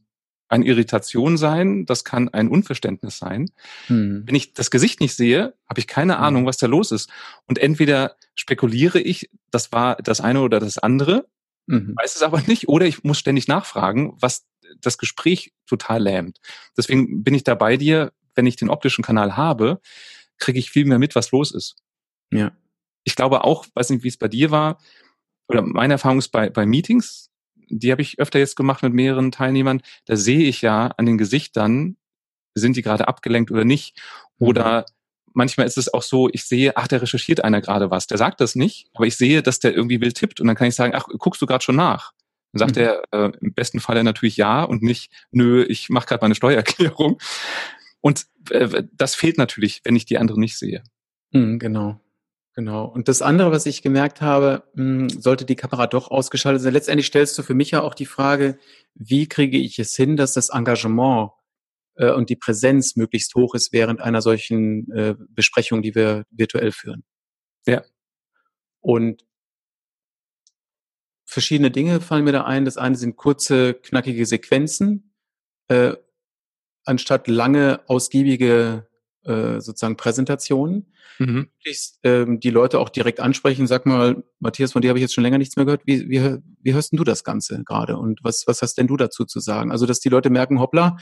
[0.48, 3.50] eine Irritation sein, das kann ein Unverständnis sein.
[3.90, 4.22] Mhm.
[4.24, 7.10] Wenn ich das Gesicht nicht sehe, habe ich keine Ahnung, was da los ist.
[7.44, 11.28] Und entweder spekuliere ich, das war das eine oder das andere,
[11.66, 11.94] mhm.
[11.94, 14.46] weiß es aber nicht, oder ich muss ständig nachfragen, was
[14.80, 16.40] das Gespräch total lähmt.
[16.74, 19.82] Deswegen bin ich da bei dir, wenn ich den optischen Kanal habe,
[20.38, 21.76] kriege ich viel mehr mit, was los ist.
[22.32, 22.56] Ja.
[23.02, 24.78] Ich glaube auch, weiß nicht, wie es bei dir war,
[25.48, 27.30] oder meine Erfahrung ist bei, bei Meetings,
[27.68, 31.18] die habe ich öfter jetzt gemacht mit mehreren Teilnehmern, da sehe ich ja an den
[31.18, 31.96] Gesichtern,
[32.54, 34.00] sind die gerade abgelenkt oder nicht.
[34.38, 34.84] Oder mhm.
[35.32, 38.06] manchmal ist es auch so, ich sehe, ach, der recherchiert einer gerade was.
[38.06, 40.40] Der sagt das nicht, aber ich sehe, dass der irgendwie wild tippt.
[40.40, 42.12] Und dann kann ich sagen, ach, guckst du gerade schon nach?
[42.52, 42.82] Dann sagt mhm.
[42.82, 47.18] er äh, im besten Fall natürlich ja und nicht, nö, ich mache gerade meine Steuererklärung.
[48.00, 50.82] Und äh, das fehlt natürlich, wenn ich die andere nicht sehe.
[51.32, 52.00] Mhm, genau.
[52.56, 52.84] Genau.
[52.84, 56.72] Und das andere, was ich gemerkt habe, hm, sollte die Kamera doch ausgeschaltet sein.
[56.72, 58.58] Letztendlich stellst du für mich ja auch die Frage,
[58.94, 61.30] wie kriege ich es hin, dass das Engagement
[61.96, 66.70] äh, und die Präsenz möglichst hoch ist während einer solchen äh, Besprechung, die wir virtuell
[66.70, 67.02] führen.
[67.66, 67.82] Ja.
[68.80, 69.24] Und
[71.24, 72.64] verschiedene Dinge fallen mir da ein.
[72.64, 75.12] Das eine sind kurze, knackige Sequenzen,
[75.66, 75.94] äh,
[76.84, 78.86] anstatt lange, ausgiebige
[79.24, 80.92] äh, sozusagen Präsentationen.
[81.18, 81.48] Mhm.
[82.02, 83.66] Ähm, die Leute auch direkt ansprechen.
[83.66, 85.82] Sag mal, Matthias, von dir habe ich jetzt schon länger nichts mehr gehört.
[85.86, 87.96] Wie, wie, wie hörst denn du das Ganze gerade?
[87.96, 89.70] Und was, was hast denn du dazu zu sagen?
[89.70, 90.96] Also, dass die Leute merken, hoppla,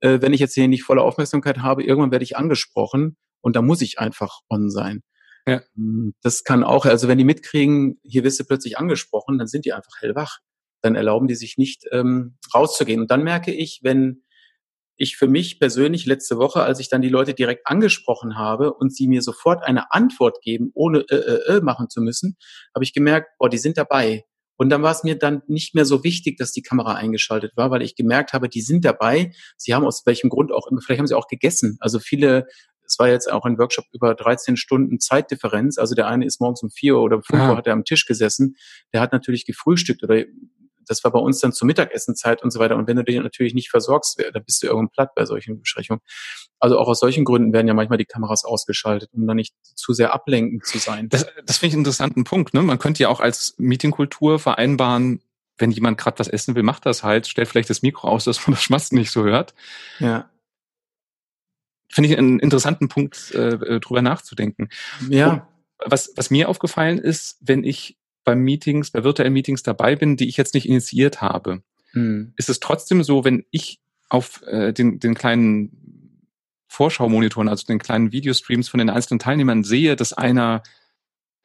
[0.00, 3.62] äh, wenn ich jetzt hier nicht volle Aufmerksamkeit habe, irgendwann werde ich angesprochen und da
[3.62, 5.02] muss ich einfach on sein.
[5.46, 5.62] Ja.
[5.76, 9.64] Hm, das kann auch, also wenn die mitkriegen, hier wirst du plötzlich angesprochen, dann sind
[9.64, 10.38] die einfach hellwach.
[10.82, 13.00] Dann erlauben die sich nicht ähm, rauszugehen.
[13.00, 14.23] Und dann merke ich, wenn
[14.96, 18.94] ich für mich persönlich letzte Woche, als ich dann die Leute direkt angesprochen habe und
[18.94, 22.36] sie mir sofort eine Antwort geben, ohne äh, äh, äh machen zu müssen,
[22.74, 24.24] habe ich gemerkt, boah, die sind dabei.
[24.56, 27.70] Und dann war es mir dann nicht mehr so wichtig, dass die Kamera eingeschaltet war,
[27.70, 29.32] weil ich gemerkt habe, die sind dabei.
[29.56, 31.76] Sie haben aus welchem Grund auch immer, vielleicht haben sie auch gegessen.
[31.80, 32.46] Also viele,
[32.86, 35.76] es war jetzt auch ein Workshop über 13 Stunden Zeitdifferenz.
[35.76, 38.56] Also der eine ist morgens um vier oder fünf Uhr hat er am Tisch gesessen.
[38.92, 40.24] Der hat natürlich gefrühstückt oder
[40.86, 42.76] das war bei uns dann zur Mittagessenzeit und so weiter.
[42.76, 46.00] Und wenn du dich natürlich nicht versorgst, dann bist du irgendwann platt bei solchen Besprechungen.
[46.58, 49.92] Also auch aus solchen Gründen werden ja manchmal die Kameras ausgeschaltet, um dann nicht zu
[49.92, 51.08] sehr ablenkend zu sein.
[51.08, 52.54] Das, das finde ich einen interessanten Punkt.
[52.54, 52.62] Ne?
[52.62, 55.20] Man könnte ja auch als Meetingkultur vereinbaren,
[55.58, 58.46] wenn jemand gerade was essen will, macht das halt, stellt vielleicht das Mikro aus, dass
[58.46, 59.54] man das Schmatzen nicht so hört.
[59.98, 60.28] Ja.
[61.90, 64.68] finde ich einen interessanten Punkt, äh, äh, drüber nachzudenken.
[65.08, 65.30] Ja.
[65.30, 65.42] Und
[65.86, 70.28] was, was mir aufgefallen ist, wenn ich bei Meetings, bei virtuellen Meetings dabei bin, die
[70.28, 72.32] ich jetzt nicht initiiert habe, hm.
[72.36, 76.20] ist es trotzdem so, wenn ich auf äh, den, den kleinen
[76.68, 80.62] Vorschaumonitoren, also den kleinen Videostreams von den einzelnen Teilnehmern sehe, dass einer,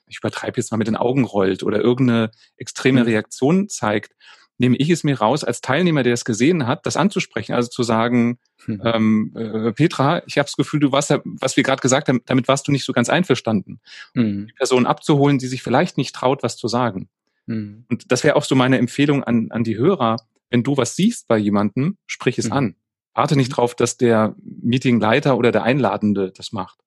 [0.08, 3.08] ich übertreibe jetzt mal mit den Augen rollt oder irgendeine extreme hm.
[3.08, 4.16] Reaktion zeigt,
[4.60, 7.82] nehme ich es mir raus, als Teilnehmer, der es gesehen hat, das anzusprechen, also zu
[7.82, 8.82] sagen, hm.
[8.84, 12.48] ähm, äh, Petra, ich habe das Gefühl, du warst was wir gerade gesagt haben, damit
[12.48, 13.80] warst du nicht so ganz einverstanden.
[14.14, 14.48] Hm.
[14.48, 17.10] Die Person abzuholen, die sich vielleicht nicht traut, was zu sagen.
[17.48, 17.86] Hm.
[17.90, 20.18] Und das wäre auch so meine Empfehlung an, an die Hörer,
[20.50, 22.54] wenn du was siehst bei jemandem, sprich es hm.
[22.54, 22.76] an.
[23.14, 23.56] Warte nicht mhm.
[23.56, 26.80] drauf, dass der Meetingleiter oder der Einladende das macht.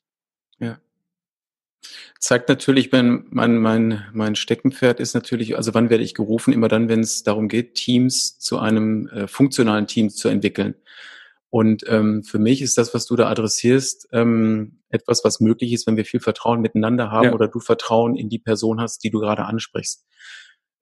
[0.59, 0.79] Ja
[2.19, 6.53] zeigt natürlich, wenn mein, mein, mein Steckenpferd ist natürlich, also wann werde ich gerufen?
[6.53, 10.75] Immer dann, wenn es darum geht, Teams zu einem äh, funktionalen Team zu entwickeln.
[11.51, 15.87] Und ähm, für mich ist das, was du da adressierst, ähm, etwas, was möglich ist,
[15.87, 17.33] wenn wir viel Vertrauen miteinander haben ja.
[17.35, 20.07] oder du Vertrauen in die Person hast, die du gerade ansprichst.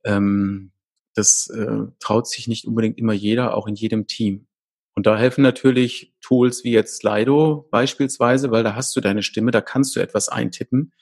[0.05, 0.71] Ähm,
[1.15, 4.47] das äh, traut sich nicht unbedingt immer jeder, auch in jedem Team.
[4.95, 9.51] Und da helfen natürlich Tools wie jetzt Slido beispielsweise, weil da hast du deine Stimme,
[9.51, 10.93] da kannst du etwas eintippen.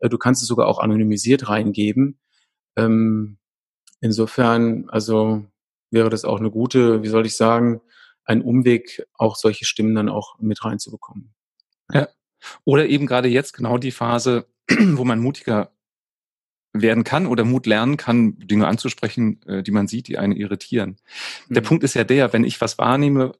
[0.00, 2.18] Äh, du kannst es sogar auch anonymisiert reingeben.
[2.76, 3.38] Ähm,
[4.00, 5.44] insofern, also
[5.90, 7.80] wäre das auch eine gute, wie soll ich sagen,
[8.24, 11.34] ein Umweg, auch solche Stimmen dann auch mit reinzubekommen.
[11.92, 12.08] Ja.
[12.64, 15.73] Oder eben gerade jetzt genau die Phase, wo man mutiger
[16.74, 20.96] werden kann oder Mut lernen kann, Dinge anzusprechen, äh, die man sieht, die einen irritieren.
[21.48, 21.54] Mhm.
[21.54, 23.32] Der Punkt ist ja der, wenn ich was wahrnehme,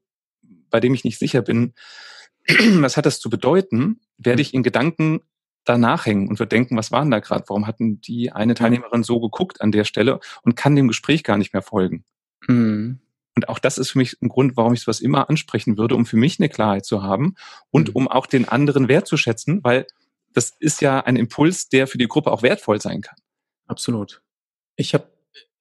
[0.71, 1.75] bei dem ich nicht sicher bin,
[2.49, 5.21] was hat das zu bedeuten, werde ich in Gedanken
[5.65, 7.45] danach hängen und würde denken, was waren da gerade?
[7.49, 11.37] Warum hatten die eine Teilnehmerin so geguckt an der Stelle und kann dem Gespräch gar
[11.37, 12.05] nicht mehr folgen?
[12.47, 13.01] Mhm.
[13.37, 16.07] Und auch das ist für mich ein Grund, warum ich sowas immer ansprechen würde, um
[16.07, 17.35] für mich eine Klarheit zu haben
[17.71, 17.97] und mhm.
[17.97, 19.87] um auch den anderen wertzuschätzen, weil
[20.33, 23.17] das ist ja ein Impuls, der für die Gruppe auch wertvoll sein kann.
[23.67, 24.23] Absolut.
[24.77, 25.15] Ich habe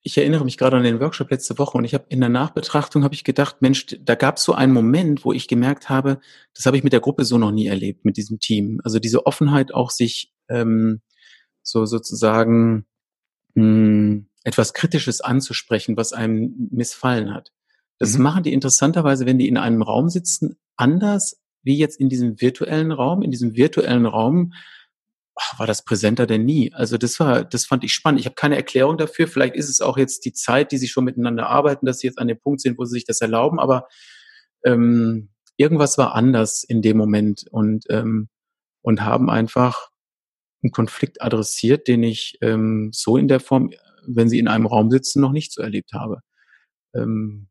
[0.06, 3.06] ich erinnere mich gerade an den Workshop letzte Woche und ich habe in der Nachbetrachtung
[3.06, 6.20] habe ich gedacht, Mensch, da gab es so einen Moment, wo ich gemerkt habe,
[6.54, 8.82] das habe ich mit der Gruppe so noch nie erlebt, mit diesem Team.
[8.84, 11.02] Also diese Offenheit auch sich ähm,
[11.62, 12.86] so sozusagen
[13.54, 17.54] mh, hm, etwas Kritisches anzusprechen, was einem missfallen hat.
[17.98, 18.24] Das mhm.
[18.24, 22.92] machen die interessanterweise, wenn die in einem Raum sitzen, anders wie jetzt in diesem virtuellen
[22.92, 23.22] Raum.
[23.22, 24.54] In diesem virtuellen Raum
[25.58, 26.74] war das präsenter denn nie.
[26.74, 28.20] Also das war, das fand ich spannend.
[28.20, 29.28] Ich habe keine Erklärung dafür.
[29.28, 32.20] Vielleicht ist es auch jetzt die Zeit, die sie schon miteinander arbeiten, dass sie jetzt
[32.20, 33.60] an dem Punkt sind, wo sie sich das erlauben.
[33.60, 33.88] Aber
[34.64, 38.30] ähm, irgendwas war anders in dem Moment und ähm,
[38.84, 39.90] und haben einfach
[40.62, 43.72] einen Konflikt adressiert, den ich ähm, so in der Form,
[44.06, 46.20] wenn sie in einem Raum sitzen, noch nicht so erlebt habe.
[46.94, 47.48] Ähm,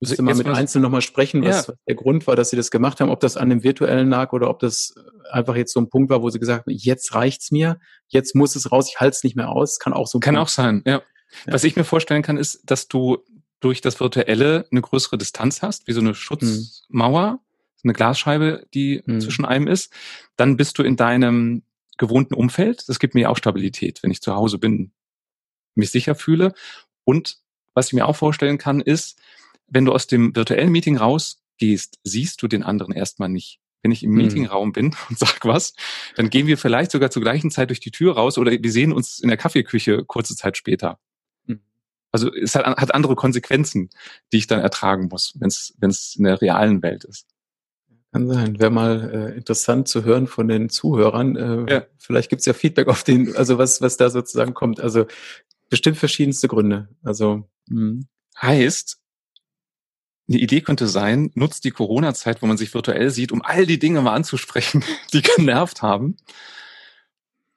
[0.00, 1.74] müsste mal mit Einzelnen nochmal sprechen, was, ja.
[1.86, 4.48] der Grund war, dass sie das gemacht haben, ob das an dem virtuellen lag oder
[4.50, 4.94] ob das
[5.30, 8.56] einfach jetzt so ein Punkt war, wo sie gesagt haben, jetzt reicht's mir, jetzt muss
[8.56, 9.78] es raus, ich halte es nicht mehr aus.
[9.78, 10.48] Kann auch so Kann Punkt.
[10.48, 11.02] auch sein, ja.
[11.46, 11.52] ja.
[11.52, 13.18] Was ich mir vorstellen kann, ist, dass du
[13.60, 17.38] durch das Virtuelle eine größere Distanz hast, wie so eine Schutzmauer, hm.
[17.84, 19.20] eine Glasscheibe, die hm.
[19.20, 19.92] zwischen einem ist.
[20.36, 21.62] Dann bist du in deinem
[21.96, 22.88] gewohnten Umfeld.
[22.88, 24.92] Das gibt mir auch Stabilität, wenn ich zu Hause bin,
[25.74, 26.54] mich sicher fühle.
[27.04, 27.38] Und
[27.74, 29.20] was ich mir auch vorstellen kann, ist,
[29.68, 33.60] wenn du aus dem virtuellen Meeting rausgehst, siehst du den anderen erstmal nicht.
[33.82, 34.16] Wenn ich im mhm.
[34.16, 35.74] Meetingraum bin und sag was,
[36.16, 38.92] dann gehen wir vielleicht sogar zur gleichen Zeit durch die Tür raus oder wir sehen
[38.92, 40.98] uns in der Kaffeeküche kurze Zeit später.
[41.46, 41.60] Mhm.
[42.10, 43.90] Also es hat, hat andere Konsequenzen,
[44.32, 45.48] die ich dann ertragen muss, wenn
[45.90, 47.28] es in der realen Welt ist.
[48.12, 48.58] Kann sein.
[48.58, 51.36] Wäre mal äh, interessant zu hören von den Zuhörern.
[51.36, 51.86] Äh, ja.
[51.98, 54.80] Vielleicht gibt's ja Feedback auf den, also was, was da sozusagen kommt.
[54.80, 55.06] Also
[55.68, 56.88] bestimmt verschiedenste Gründe.
[57.02, 58.04] Also mh.
[58.40, 58.98] heißt,
[60.28, 63.78] eine Idee könnte sein, nutzt die Corona-Zeit, wo man sich virtuell sieht, um all die
[63.78, 66.16] Dinge mal anzusprechen, die genervt haben.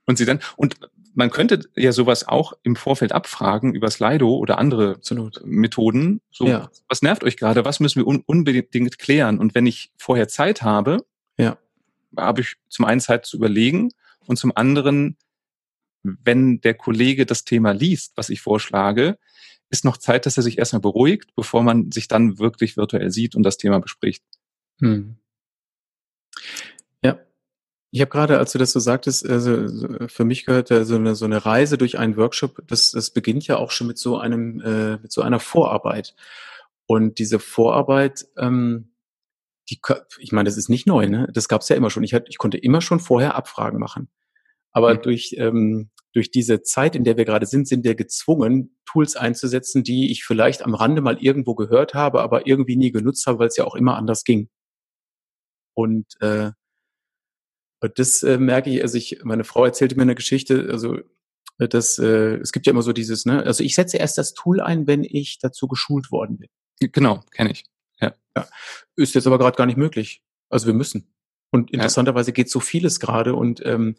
[0.05, 0.77] Und sie dann, und
[1.13, 5.41] man könnte ja sowas auch im Vorfeld abfragen über Slido oder andere Absolut.
[5.45, 6.21] Methoden.
[6.31, 6.69] So, ja.
[6.87, 7.65] was nervt euch gerade?
[7.65, 9.39] Was müssen wir un unbedingt klären?
[9.39, 11.05] Und wenn ich vorher Zeit habe,
[11.37, 11.57] ja.
[12.15, 13.91] habe ich zum einen Zeit zu überlegen
[14.25, 15.17] und zum anderen,
[16.03, 19.17] wenn der Kollege das Thema liest, was ich vorschlage,
[19.71, 23.35] ist noch Zeit, dass er sich erstmal beruhigt, bevor man sich dann wirklich virtuell sieht
[23.35, 24.23] und das Thema bespricht.
[24.79, 25.15] Hm.
[27.01, 27.19] Ja.
[27.91, 31.25] Ich habe gerade, als du das so sagtest, also für mich gehört so eine, so
[31.25, 34.97] eine Reise durch einen Workshop, das, das beginnt ja auch schon mit so einem, äh,
[34.97, 36.15] mit so einer Vorarbeit.
[36.85, 38.91] Und diese Vorarbeit, ähm,
[39.69, 39.79] die,
[40.19, 41.29] ich meine, das ist nicht neu, ne?
[41.33, 42.03] Das gab es ja immer schon.
[42.03, 44.09] Ich, hatte, ich konnte immer schon vorher Abfragen machen.
[44.73, 45.01] Aber mhm.
[45.01, 49.83] durch ähm, durch diese Zeit, in der wir gerade sind, sind wir gezwungen, Tools einzusetzen,
[49.83, 53.47] die ich vielleicht am Rande mal irgendwo gehört habe, aber irgendwie nie genutzt habe, weil
[53.47, 54.49] es ja auch immer anders ging.
[55.73, 56.51] Und äh,
[57.95, 60.97] das äh, merke ich, also ich, meine Frau erzählte mir eine Geschichte, also
[61.57, 64.33] äh, das, äh, es gibt ja immer so dieses, ne, also ich setze erst das
[64.33, 66.49] Tool ein, wenn ich dazu geschult worden bin.
[66.91, 67.63] Genau, kenne ich.
[67.99, 68.13] Ja.
[68.35, 68.47] ja.
[68.95, 70.21] Ist jetzt aber gerade gar nicht möglich.
[70.49, 71.13] Also wir müssen.
[71.51, 73.95] Und interessanterweise geht so vieles gerade und ähm,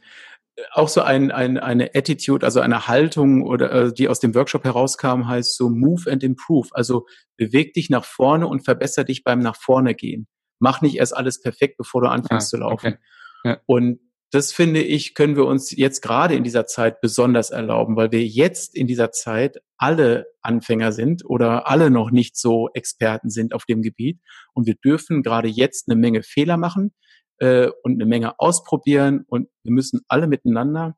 [0.72, 4.64] auch so ein, ein, eine Attitude, also eine Haltung oder äh, die aus dem Workshop
[4.64, 6.68] herauskam, heißt so Move and Improve.
[6.72, 10.26] Also beweg dich nach vorne und verbessere dich beim nach vorne gehen.
[10.58, 12.86] Mach nicht erst alles perfekt, bevor du anfängst ah, zu laufen.
[12.86, 12.98] Okay.
[13.44, 13.60] Ja.
[13.66, 18.12] Und das finde ich, können wir uns jetzt gerade in dieser Zeit besonders erlauben, weil
[18.12, 23.52] wir jetzt in dieser Zeit alle Anfänger sind oder alle noch nicht so Experten sind
[23.52, 24.20] auf dem Gebiet.
[24.54, 26.94] Und wir dürfen gerade jetzt eine Menge Fehler machen
[27.42, 30.96] äh, und eine Menge ausprobieren und wir müssen alle miteinander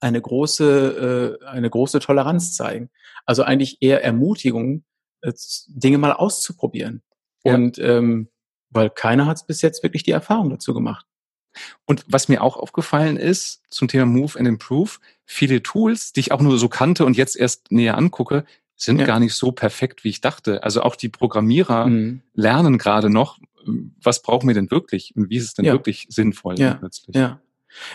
[0.00, 2.88] eine große, äh, eine große Toleranz zeigen.
[3.26, 4.84] Also eigentlich eher Ermutigung,
[5.20, 5.32] äh,
[5.66, 7.02] Dinge mal auszuprobieren.
[7.44, 7.54] Ja.
[7.54, 8.28] Und ähm,
[8.70, 11.06] weil keiner hat es bis jetzt wirklich die Erfahrung dazu gemacht.
[11.86, 14.92] Und was mir auch aufgefallen ist zum Thema Move and Improve,
[15.26, 18.44] viele Tools, die ich auch nur so kannte und jetzt erst näher angucke,
[18.76, 19.06] sind ja.
[19.06, 20.62] gar nicht so perfekt, wie ich dachte.
[20.62, 22.22] Also auch die Programmierer mhm.
[22.32, 23.38] lernen gerade noch,
[24.02, 25.72] was brauchen wir denn wirklich und wie ist es denn ja.
[25.72, 26.74] wirklich sinnvoll ja.
[26.74, 27.16] plötzlich.
[27.16, 27.40] Ja.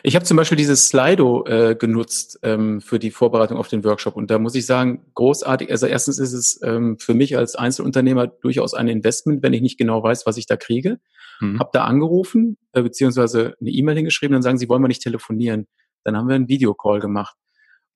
[0.04, 4.16] Ich habe zum Beispiel dieses Slido äh, genutzt ähm, für die Vorbereitung auf den Workshop
[4.16, 5.72] und da muss ich sagen, großartig.
[5.72, 9.78] Also erstens ist es ähm, für mich als Einzelunternehmer durchaus ein Investment, wenn ich nicht
[9.78, 11.00] genau weiß, was ich da kriege.
[11.40, 11.60] Mhm.
[11.60, 15.68] Hab da angerufen, äh, beziehungsweise eine E-Mail hingeschrieben, dann sagen sie, wollen wir nicht telefonieren.
[16.04, 17.36] Dann haben wir einen Videocall gemacht.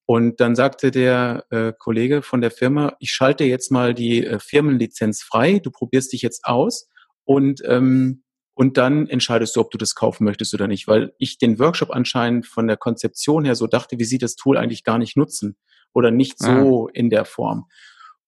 [0.05, 4.39] Und dann sagte der äh, Kollege von der Firma, ich schalte jetzt mal die äh,
[4.39, 6.87] Firmenlizenz frei, du probierst dich jetzt aus
[7.27, 8.23] und ähm,
[8.55, 11.91] und dann entscheidest du, ob du das kaufen möchtest oder nicht, weil ich den Workshop
[11.91, 15.57] anscheinend von der Konzeption her so dachte, wie sie das Tool eigentlich gar nicht nutzen
[15.93, 16.91] oder nicht so ah.
[16.91, 17.65] in der Form.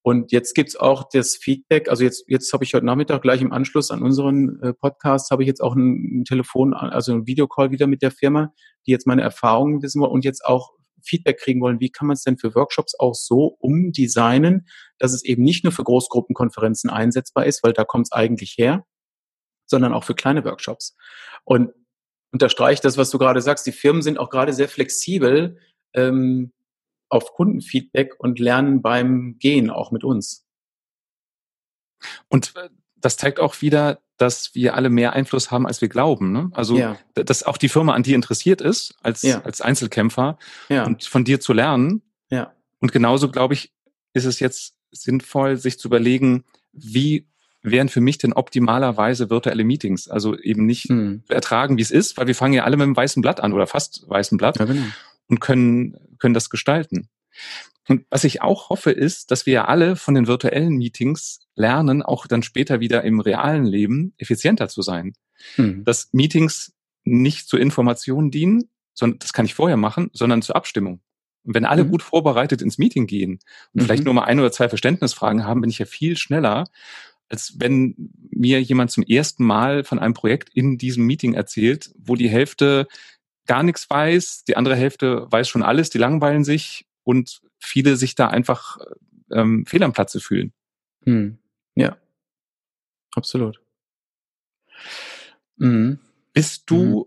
[0.03, 3.51] Und jetzt gibt's auch das Feedback, also jetzt, jetzt habe ich heute Nachmittag gleich im
[3.51, 7.71] Anschluss an unseren äh, Podcast, habe ich jetzt auch ein, ein Telefon, also ein Videocall
[7.71, 8.53] wieder mit der Firma,
[8.85, 10.69] die jetzt meine Erfahrungen wissen wollen und jetzt auch
[11.03, 14.67] Feedback kriegen wollen, wie kann man es denn für Workshops auch so umdesignen,
[14.99, 18.85] dass es eben nicht nur für Großgruppenkonferenzen einsetzbar ist, weil da kommt es eigentlich her,
[19.69, 20.95] sondern auch für kleine Workshops.
[21.43, 21.71] Und
[22.31, 25.57] unterstreicht das, was du gerade sagst, die Firmen sind auch gerade sehr flexibel,
[25.93, 26.51] ähm,
[27.09, 30.45] auf Kundenfeedback und lernen beim Gehen auch mit uns.
[32.27, 36.31] Und äh, das zeigt auch wieder, dass wir alle mehr Einfluss haben, als wir glauben.
[36.31, 36.51] Ne?
[36.53, 36.97] Also, ja.
[37.15, 39.41] dass auch die Firma an dir interessiert ist, als, ja.
[39.41, 40.85] als Einzelkämpfer ja.
[40.85, 42.03] und von dir zu lernen.
[42.29, 42.53] Ja.
[42.79, 43.73] Und genauso, glaube ich,
[44.13, 47.27] ist es jetzt sinnvoll, sich zu überlegen, wie
[47.61, 50.07] wären für mich denn optimalerweise virtuelle Meetings?
[50.07, 51.23] Also eben nicht hm.
[51.27, 53.67] ertragen, wie es ist, weil wir fangen ja alle mit einem weißen Blatt an oder
[53.67, 54.59] fast weißen Blatt.
[54.59, 54.83] Ja, genau
[55.29, 57.07] und können, können das gestalten.
[57.87, 62.03] Und was ich auch hoffe, ist, dass wir ja alle von den virtuellen Meetings lernen,
[62.03, 65.13] auch dann später wieder im realen Leben effizienter zu sein.
[65.55, 65.85] Hm.
[65.85, 71.01] Dass Meetings nicht zur Information dienen, sondern das kann ich vorher machen, sondern zur Abstimmung.
[71.45, 71.91] Und wenn alle mhm.
[71.91, 73.39] gut vorbereitet ins Meeting gehen
[73.73, 73.85] und mhm.
[73.85, 76.65] vielleicht nur mal ein oder zwei Verständnisfragen haben, bin ich ja viel schneller,
[77.29, 77.95] als wenn
[78.31, 82.87] mir jemand zum ersten Mal von einem Projekt in diesem Meeting erzählt, wo die Hälfte
[83.45, 88.15] gar nichts weiß, die andere Hälfte weiß schon alles, die langweilen sich und viele sich
[88.15, 88.77] da einfach
[89.31, 90.53] ähm, fehl am Platze fühlen.
[91.05, 91.37] Hm.
[91.75, 91.97] Ja,
[93.15, 93.61] absolut.
[95.57, 95.99] Mhm.
[96.33, 97.05] Bist du mhm.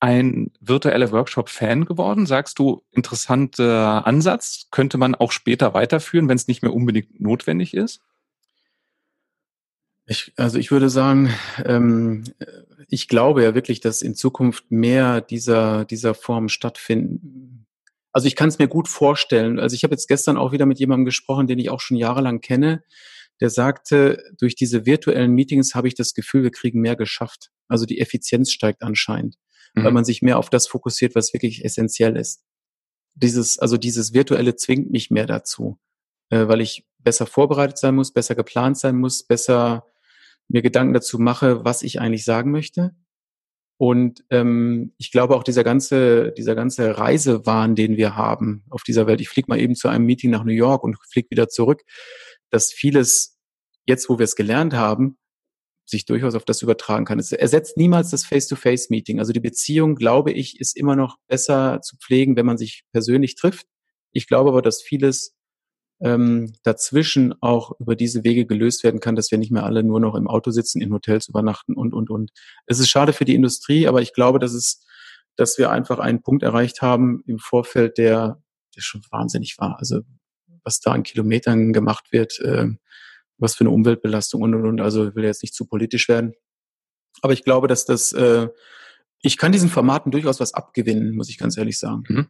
[0.00, 2.26] ein virtueller Workshop-Fan geworden?
[2.26, 7.74] Sagst du, interessanter Ansatz, könnte man auch später weiterführen, wenn es nicht mehr unbedingt notwendig
[7.74, 8.00] ist?
[10.06, 11.32] Ich, also ich würde sagen,
[11.64, 12.24] ähm,
[12.88, 17.66] ich glaube ja wirklich, dass in Zukunft mehr dieser, dieser Form stattfinden.
[18.12, 19.58] Also ich kann es mir gut vorstellen.
[19.58, 22.40] Also ich habe jetzt gestern auch wieder mit jemandem gesprochen, den ich auch schon jahrelang
[22.40, 22.82] kenne,
[23.40, 27.50] der sagte, durch diese virtuellen Meetings habe ich das Gefühl, wir kriegen mehr geschafft.
[27.68, 29.36] Also die Effizienz steigt anscheinend,
[29.74, 29.84] mhm.
[29.84, 32.44] weil man sich mehr auf das fokussiert, was wirklich essentiell ist.
[33.14, 35.78] Dieses, also dieses virtuelle zwingt mich mehr dazu,
[36.30, 39.86] äh, weil ich besser vorbereitet sein muss, besser geplant sein muss, besser
[40.48, 42.94] mir Gedanken dazu mache, was ich eigentlich sagen möchte.
[43.78, 49.06] Und ähm, ich glaube auch dieser ganze, dieser ganze Reisewahn, den wir haben auf dieser
[49.06, 51.82] Welt, ich fliege mal eben zu einem Meeting nach New York und fliege wieder zurück,
[52.50, 53.40] dass vieles,
[53.86, 55.16] jetzt wo wir es gelernt haben,
[55.84, 57.18] sich durchaus auf das übertragen kann.
[57.18, 59.18] Es ersetzt niemals das Face-to-Face-Meeting.
[59.18, 63.34] Also die Beziehung, glaube ich, ist immer noch besser zu pflegen, wenn man sich persönlich
[63.34, 63.66] trifft.
[64.12, 65.34] Ich glaube aber, dass vieles
[66.02, 70.00] ähm, dazwischen auch über diese Wege gelöst werden kann, dass wir nicht mehr alle nur
[70.00, 72.32] noch im Auto sitzen, in Hotels übernachten und, und, und.
[72.66, 74.84] Es ist schade für die Industrie, aber ich glaube, dass es,
[75.36, 78.42] dass wir einfach einen Punkt erreicht haben im Vorfeld, der,
[78.74, 79.78] der schon wahnsinnig war.
[79.78, 80.00] Also,
[80.64, 82.68] was da an Kilometern gemacht wird, äh,
[83.38, 84.80] was für eine Umweltbelastung und, und, und.
[84.80, 86.32] Also, ich will jetzt nicht zu politisch werden.
[87.20, 88.48] Aber ich glaube, dass das, äh,
[89.20, 92.02] ich kann diesen Formaten durchaus was abgewinnen, muss ich ganz ehrlich sagen.
[92.08, 92.26] Mhm.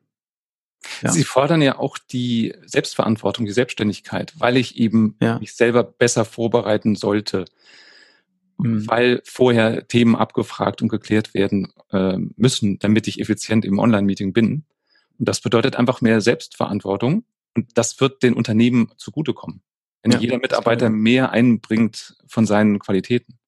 [1.02, 1.12] Ja.
[1.12, 5.38] Sie fordern ja auch die Selbstverantwortung, die Selbstständigkeit, weil ich eben ja.
[5.38, 7.44] mich selber besser vorbereiten sollte,
[8.58, 8.86] mhm.
[8.88, 14.64] weil vorher Themen abgefragt und geklärt werden äh, müssen, damit ich effizient im Online-Meeting bin.
[15.18, 17.24] Und das bedeutet einfach mehr Selbstverantwortung
[17.54, 19.62] und das wird den Unternehmen zugutekommen,
[20.02, 23.38] wenn ja, jeder Mitarbeiter mehr einbringt von seinen Qualitäten.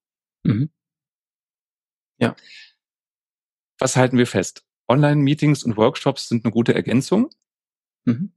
[0.44, 0.70] Mhm.
[2.18, 2.36] Ja.
[3.78, 4.64] Was halten wir fest?
[4.88, 7.30] Online-Meetings und Workshops sind eine gute Ergänzung.
[8.04, 8.32] Mhm.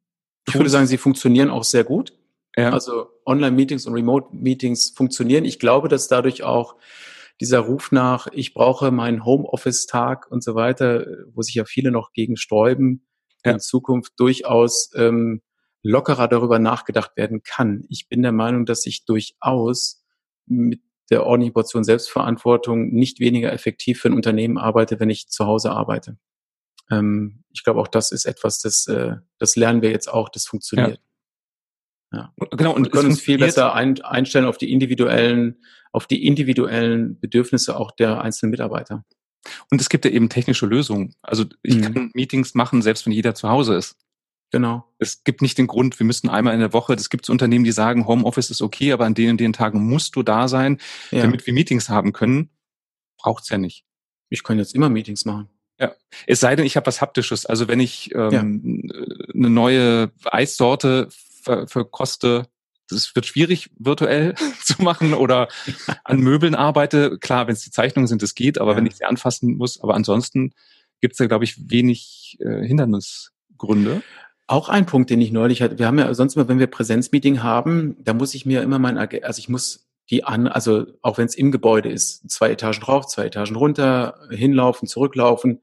[0.47, 2.13] Ich würde sagen, sie funktionieren auch sehr gut.
[2.55, 2.71] Ja.
[2.71, 5.45] Also Online-Meetings und Remote-Meetings funktionieren.
[5.45, 6.75] Ich glaube, dass dadurch auch
[7.39, 12.13] dieser Ruf nach, ich brauche meinen Homeoffice-Tag und so weiter, wo sich ja viele noch
[12.13, 13.05] gegen sträuben,
[13.45, 13.51] ja.
[13.51, 15.41] in Zukunft durchaus ähm,
[15.83, 17.85] lockerer darüber nachgedacht werden kann.
[17.89, 20.03] Ich bin der Meinung, dass ich durchaus
[20.47, 25.45] mit der ordentlichen Portion Selbstverantwortung nicht weniger effektiv für ein Unternehmen arbeite, wenn ich zu
[25.45, 26.17] Hause arbeite.
[26.89, 30.45] Ähm, ich glaube, auch das ist etwas, das, äh, das lernen wir jetzt auch, das
[30.45, 30.99] funktioniert.
[32.11, 32.33] Ja.
[32.39, 32.47] ja.
[32.51, 35.61] Genau, und wir können uns viel besser ein, einstellen auf die individuellen,
[35.91, 39.05] auf die individuellen Bedürfnisse auch der einzelnen Mitarbeiter.
[39.71, 41.15] Und es gibt ja eben technische Lösungen.
[41.21, 41.81] Also ich mhm.
[41.81, 43.97] kann Meetings machen, selbst wenn jeder zu Hause ist.
[44.51, 44.85] Genau.
[44.97, 47.71] Es gibt nicht den Grund, wir müssen einmal in der Woche, es gibt Unternehmen, die
[47.71, 50.79] sagen, Homeoffice ist okay, aber an den und den Tagen musst du da sein,
[51.11, 51.21] ja.
[51.21, 52.49] damit wir Meetings haben können.
[53.17, 53.85] Braucht's ja nicht.
[54.29, 55.49] Ich kann jetzt immer Meetings machen.
[55.79, 55.93] Ja,
[56.25, 57.45] es sei denn, ich habe was Haptisches.
[57.45, 58.39] Also wenn ich ähm, ja.
[58.39, 61.07] eine neue Eissorte
[61.43, 62.47] ver verkoste,
[62.89, 65.47] das wird schwierig virtuell zu machen oder
[66.03, 67.17] an Möbeln arbeite.
[67.19, 68.77] Klar, wenn es die Zeichnungen sind, das geht, aber ja.
[68.77, 70.53] wenn ich sie anfassen muss, aber ansonsten
[71.01, 74.01] gibt es da, glaube ich, wenig äh, Hindernisgründe.
[74.47, 75.77] Auch ein Punkt, den ich neulich hatte.
[75.77, 78.97] Wir haben ja sonst immer, wenn wir Präsenzmeeting haben, da muss ich mir immer mein,
[78.97, 83.07] also ich muss die an, also auch wenn es im Gebäude ist, zwei Etagen drauf,
[83.07, 85.61] zwei Etagen runter, hinlaufen, zurücklaufen.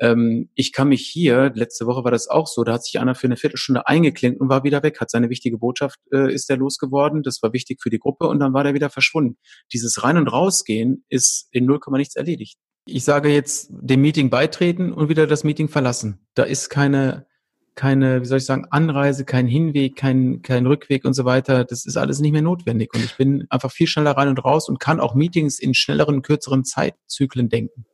[0.00, 3.14] Ähm, ich kann mich hier, letzte Woche war das auch so, da hat sich einer
[3.14, 6.56] für eine Viertelstunde eingeklinkt und war wieder weg, hat seine wichtige Botschaft, äh, ist er
[6.56, 9.36] losgeworden, das war wichtig für die Gruppe und dann war der wieder verschwunden.
[9.72, 12.58] Dieses Rein- und Rausgehen ist in 0, nichts erledigt.
[12.86, 16.26] Ich sage jetzt dem Meeting beitreten und wieder das Meeting verlassen.
[16.34, 17.26] Da ist keine,
[17.74, 21.64] keine, wie soll ich sagen, Anreise, kein Hinweg, kein, kein Rückweg und so weiter.
[21.64, 22.94] Das ist alles nicht mehr notwendig.
[22.94, 26.22] Und ich bin einfach viel schneller rein und raus und kann auch Meetings in schnelleren,
[26.22, 27.84] kürzeren Zeitzyklen denken.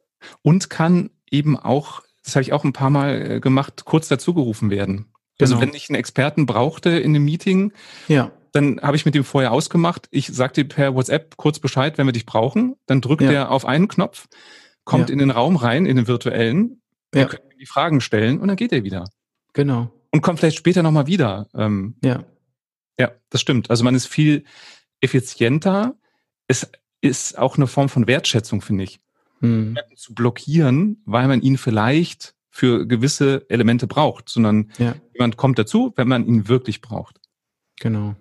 [0.43, 4.71] Und kann eben auch, das habe ich auch ein paar Mal äh, gemacht, kurz dazugerufen
[4.71, 5.07] werden.
[5.41, 5.61] Also genau.
[5.61, 7.73] Also wenn ich einen Experten brauchte in einem Meeting,
[8.09, 8.31] ja.
[8.53, 10.09] dann habe ich mit dem vorher ausgemacht.
[10.11, 12.77] Ich sagte per WhatsApp kurz Bescheid, wenn wir dich brauchen.
[12.87, 13.33] Dann drückt ja.
[13.33, 14.29] er auf einen Knopf,
[14.85, 15.15] kommt ja.
[15.15, 16.83] in den Raum rein, in den virtuellen,
[17.15, 17.25] ja.
[17.25, 19.07] können die Fragen stellen und dann geht er wieder.
[19.53, 19.93] Genau.
[20.11, 21.49] Und kommt vielleicht später nochmal wieder.
[21.55, 22.25] Ähm, ja.
[22.99, 23.71] Ja, das stimmt.
[23.71, 24.45] Also man ist viel
[25.01, 25.95] effizienter.
[26.49, 26.71] Es
[27.01, 29.01] ist auch eine Form von Wertschätzung, finde ich.
[29.41, 29.79] Hm.
[29.97, 34.95] Zu blockieren, weil man ihn vielleicht für gewisse Elemente braucht, sondern ja.
[35.15, 37.21] jemand kommt dazu, wenn man ihn wirklich braucht.
[37.79, 38.17] Genau.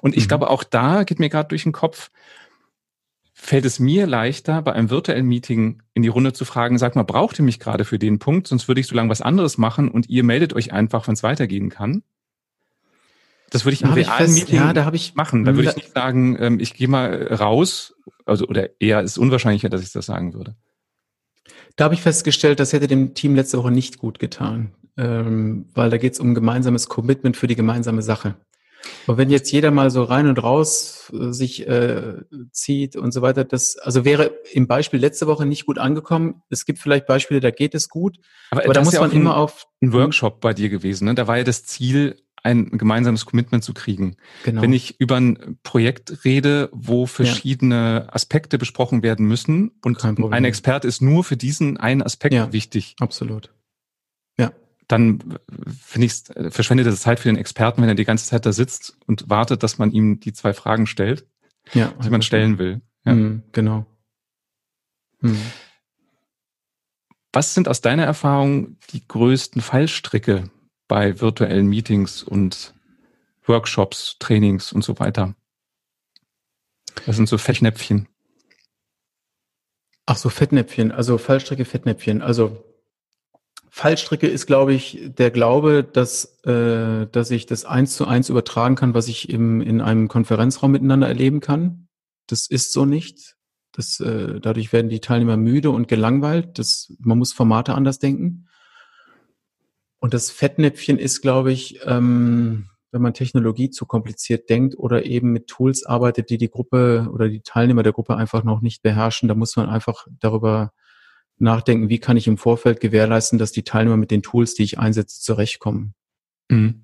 [0.00, 0.28] Und ich mhm.
[0.28, 2.10] glaube, auch da geht mir gerade durch den Kopf,
[3.46, 7.04] fällt es mir leichter, bei einem virtuellen Meeting in die Runde zu fragen, sag mal,
[7.04, 9.88] braucht ihr mich gerade für den Punkt, sonst würde ich so lange was anderes machen
[9.88, 12.02] und ihr meldet euch einfach, wenn es weitergehen kann.
[13.50, 15.44] Das würde ich im realen Meeting ja, da ich, machen.
[15.44, 17.94] Da würde ich nicht sagen, ähm, ich gehe mal raus,
[18.24, 20.56] also oder eher ist unwahrscheinlicher, dass ich das sagen würde.
[21.76, 25.90] Da habe ich festgestellt, das hätte dem Team letzte Woche nicht gut getan, ähm, weil
[25.90, 28.34] da geht es um gemeinsames Commitment für die gemeinsame Sache.
[29.06, 32.14] Und wenn jetzt jeder mal so rein und raus äh, sich äh,
[32.50, 36.42] zieht und so weiter, das also wäre im Beispiel letzte Woche nicht gut angekommen.
[36.50, 38.18] Es gibt vielleicht Beispiele, da geht es gut,
[38.50, 41.04] aber, aber da muss man immer auf ein Workshop bei dir gewesen.
[41.06, 41.14] Ne?
[41.14, 44.16] Da war ja das Ziel, ein gemeinsames Commitment zu kriegen.
[44.44, 44.62] Genau.
[44.62, 48.14] Wenn ich über ein Projekt rede, wo verschiedene ja.
[48.14, 52.94] Aspekte besprochen werden müssen und ein Experte ist nur für diesen einen Aspekt ja, wichtig.
[53.00, 53.50] Absolut
[54.88, 55.38] dann
[55.80, 58.96] finde ich, verschwendet es Zeit für den Experten, wenn er die ganze Zeit da sitzt
[59.06, 61.26] und wartet, dass man ihm die zwei Fragen stellt,
[61.72, 62.80] ja, die man stellen will.
[63.04, 63.14] Ja.
[63.14, 63.86] Mhm, genau.
[65.20, 65.40] Mhm.
[67.32, 70.50] Was sind aus deiner Erfahrung die größten Fallstricke
[70.88, 72.74] bei virtuellen Meetings und
[73.44, 75.34] Workshops, Trainings und so weiter?
[77.04, 78.08] Das sind so Fettnäpfchen.
[80.06, 82.22] Ach so, Fettnäpfchen, also Fallstricke, Fettnäpfchen.
[82.22, 82.64] Also
[83.76, 88.74] Fallstricke ist, glaube ich, der Glaube, dass, äh, dass ich das eins zu eins übertragen
[88.74, 91.86] kann, was ich im, in einem Konferenzraum miteinander erleben kann.
[92.26, 93.36] Das ist so nicht.
[93.72, 96.58] Das, äh, dadurch werden die Teilnehmer müde und gelangweilt.
[96.58, 98.48] Das, man muss Formate anders denken.
[99.98, 105.32] Und das Fettnäpfchen ist, glaube ich, ähm, wenn man Technologie zu kompliziert denkt oder eben
[105.32, 109.28] mit Tools arbeitet, die die Gruppe oder die Teilnehmer der Gruppe einfach noch nicht beherrschen.
[109.28, 110.72] Da muss man einfach darüber
[111.38, 114.78] nachdenken, wie kann ich im Vorfeld gewährleisten, dass die Teilnehmer mit den Tools, die ich
[114.78, 115.94] einsetze, zurechtkommen.
[116.48, 116.82] Mhm.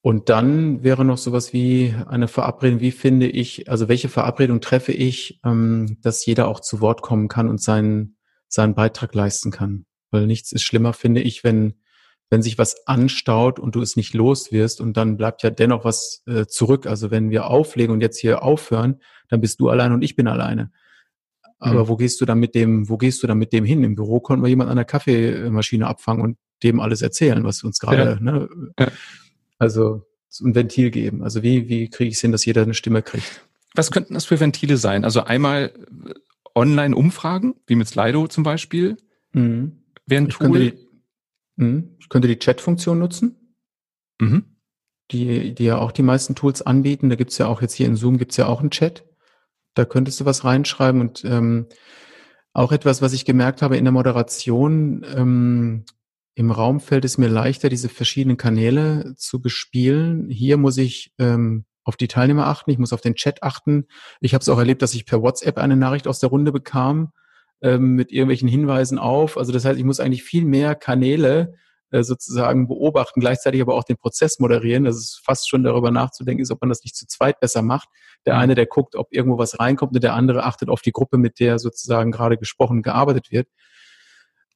[0.00, 4.92] Und dann wäre noch sowas wie eine Verabredung, wie finde ich, also welche Verabredung treffe
[4.92, 8.16] ich, ähm, dass jeder auch zu Wort kommen kann und seinen,
[8.48, 9.86] seinen Beitrag leisten kann.
[10.10, 11.74] Weil nichts ist schlimmer, finde ich, wenn
[12.32, 15.84] wenn sich was anstaut und du es nicht los wirst und dann bleibt ja dennoch
[15.84, 16.86] was äh, zurück.
[16.86, 20.26] Also wenn wir auflegen und jetzt hier aufhören, dann bist du allein und ich bin
[20.26, 20.72] alleine.
[21.64, 21.88] Aber mhm.
[21.88, 23.84] wo gehst du dann mit dem, wo gehst du dann mit dem hin?
[23.84, 27.78] Im Büro konnten wir jemand an der Kaffeemaschine abfangen und dem alles erzählen, was uns
[27.78, 28.20] gerade, ja.
[28.20, 28.48] ne?
[28.80, 28.88] Ja.
[29.58, 30.04] Also
[30.40, 31.22] ein Ventil geben.
[31.22, 33.46] Also wie, wie kriege ich es hin, dass jeder eine Stimme kriegt?
[33.76, 35.04] Was könnten das für Ventile sein?
[35.04, 35.72] Also einmal
[36.04, 36.14] äh,
[36.56, 38.96] Online-Umfragen, wie mit Slido zum Beispiel,
[39.32, 39.84] mhm.
[40.04, 40.74] wäre ein Tool.
[41.54, 41.96] Mhm.
[42.00, 43.56] Ich könnte die Chat-Funktion nutzen,
[44.20, 44.46] mhm.
[45.12, 47.08] die, die ja auch die meisten Tools anbieten.
[47.08, 49.04] Da gibt's ja auch jetzt hier in Zoom gibt's ja auch einen Chat.
[49.74, 51.66] Da könntest du was reinschreiben und ähm,
[52.52, 55.84] auch etwas, was ich gemerkt habe in der Moderation, ähm,
[56.34, 60.30] im Raum fällt es mir leichter, diese verschiedenen Kanäle zu bespielen.
[60.30, 63.86] Hier muss ich ähm, auf die Teilnehmer achten, ich muss auf den Chat achten.
[64.20, 67.12] Ich habe es auch erlebt, dass ich per WhatsApp eine Nachricht aus der Runde bekam
[67.60, 69.36] ähm, mit irgendwelchen Hinweisen auf.
[69.36, 71.54] Also das heißt, ich muss eigentlich viel mehr Kanäle
[71.90, 74.84] äh, sozusagen beobachten, gleichzeitig aber auch den Prozess moderieren.
[74.84, 77.88] Das ist fast schon darüber nachzudenken ist, ob man das nicht zu zweit besser macht.
[78.26, 78.40] Der mhm.
[78.40, 81.40] eine, der guckt, ob irgendwo was reinkommt und der andere achtet auf die Gruppe, mit
[81.40, 83.48] der sozusagen gerade gesprochen, gearbeitet wird.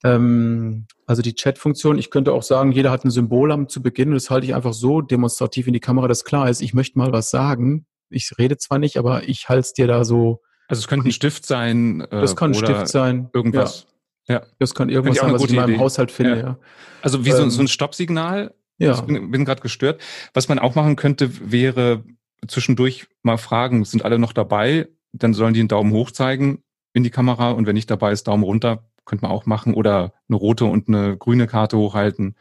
[0.05, 4.09] Ähm, also die Chat-Funktion, ich könnte auch sagen, jeder hat ein Symbol am zu Beginn
[4.09, 6.99] und das halte ich einfach so demonstrativ in die Kamera, dass klar ist, ich möchte
[6.99, 7.87] mal was sagen.
[8.09, 11.13] Ich rede zwar nicht, aber ich halte es dir da so also es könnte ein
[11.13, 12.01] Stift sein.
[12.01, 13.29] Äh, das kann ein Stift sein.
[13.33, 13.87] Irgendwas.
[14.29, 14.37] Ja.
[14.37, 14.43] ja.
[14.59, 15.79] Das kann irgendwas sein, was ich in meinem Idee.
[15.79, 16.43] Haushalt finde, ja.
[16.43, 16.59] ja.
[17.03, 18.55] Also wie ähm, so, so, ein Stoppsignal.
[18.79, 18.93] Ja.
[18.93, 20.01] Ich bin, bin gerade gestört.
[20.35, 22.05] Was man auch machen könnte, wäre
[22.47, 24.89] zwischendurch mal fragen, sind alle noch dabei?
[25.13, 26.63] Dann sollen die einen Daumen hoch zeigen
[26.93, 29.75] in die Kamera und wenn nicht dabei ist, Daumen runter, könnte man auch machen.
[29.75, 32.37] Oder eine rote und eine grüne Karte hochhalten.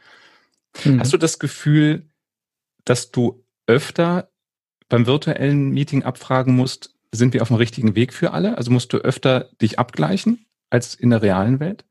[0.84, 1.00] Mhm.
[1.00, 2.08] Hast du das Gefühl,
[2.84, 4.30] dass du öfter
[4.88, 8.56] beim virtuellen Meeting abfragen musst, sind wir auf dem richtigen Weg für alle?
[8.56, 11.84] Also musst du öfter dich abgleichen als in der realen Welt?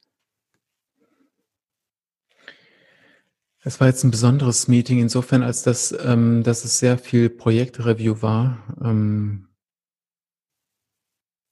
[3.65, 8.21] Es war jetzt ein besonderes Meeting insofern, als dass, ähm, dass es sehr viel Projektreview
[8.21, 8.63] war.
[8.81, 9.47] Ähm,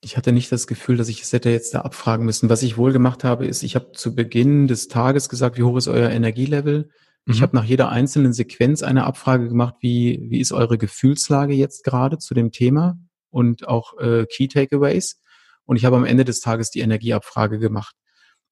[0.01, 2.49] ich hatte nicht das Gefühl, dass ich es hätte jetzt da abfragen müssen.
[2.49, 5.77] Was ich wohl gemacht habe, ist, ich habe zu Beginn des Tages gesagt, wie hoch
[5.77, 6.89] ist euer Energielevel?
[7.25, 7.41] Ich mhm.
[7.41, 12.19] habe nach jeder einzelnen Sequenz eine Abfrage gemacht, wie, wie ist eure Gefühlslage jetzt gerade
[12.19, 12.97] zu dem Thema?
[13.33, 15.19] und auch äh, Key Takeaways.
[15.65, 17.95] Und ich habe am Ende des Tages die Energieabfrage gemacht.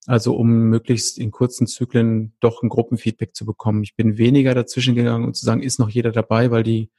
[0.08, 3.84] Also um möglichst in kurzen Zyklen doch ein Gruppenfeedback zu bekommen.
[3.84, 6.90] Ich bin weniger dazwischen gegangen und zu sagen, ist noch jeder dabei, weil die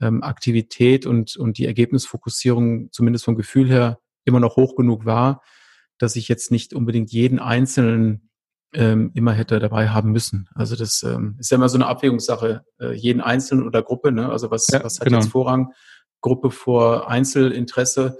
[0.00, 5.42] ähm, Aktivität und, und die Ergebnisfokussierung zumindest vom Gefühl her immer noch hoch genug war,
[5.98, 8.30] dass ich jetzt nicht unbedingt jeden Einzelnen
[8.74, 10.48] ähm, immer hätte dabei haben müssen.
[10.54, 14.30] Also das ähm, ist ja immer so eine Abwägungssache, äh, jeden Einzelnen oder Gruppe, ne?
[14.30, 15.18] Also was, ja, was hat genau.
[15.18, 15.72] jetzt Vorrang?
[16.20, 18.18] Gruppe vor Einzelinteresse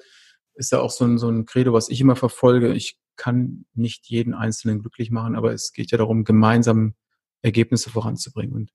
[0.54, 2.74] ist ja auch so ein, so ein Credo, was ich immer verfolge.
[2.74, 6.94] Ich kann nicht jeden Einzelnen glücklich machen, aber es geht ja darum, gemeinsam
[7.42, 8.54] Ergebnisse voranzubringen.
[8.54, 8.70] Und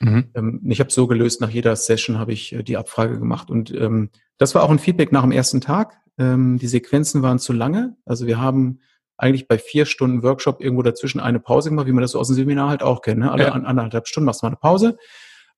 [0.00, 0.30] mhm.
[0.34, 3.50] ähm, ich habe so gelöst, nach jeder Session habe ich äh, die Abfrage gemacht.
[3.50, 5.98] Und ähm, das war auch ein Feedback nach dem ersten Tag.
[6.18, 7.96] Ähm, die Sequenzen waren zu lange.
[8.04, 8.80] Also wir haben
[9.16, 12.28] eigentlich bei vier Stunden Workshop irgendwo dazwischen eine Pause gemacht, wie man das so aus
[12.28, 13.20] dem Seminar halt auch kennt.
[13.20, 13.30] Ne?
[13.30, 13.52] Alle ja.
[13.52, 14.98] anderthalb Stunden machst du mal eine Pause.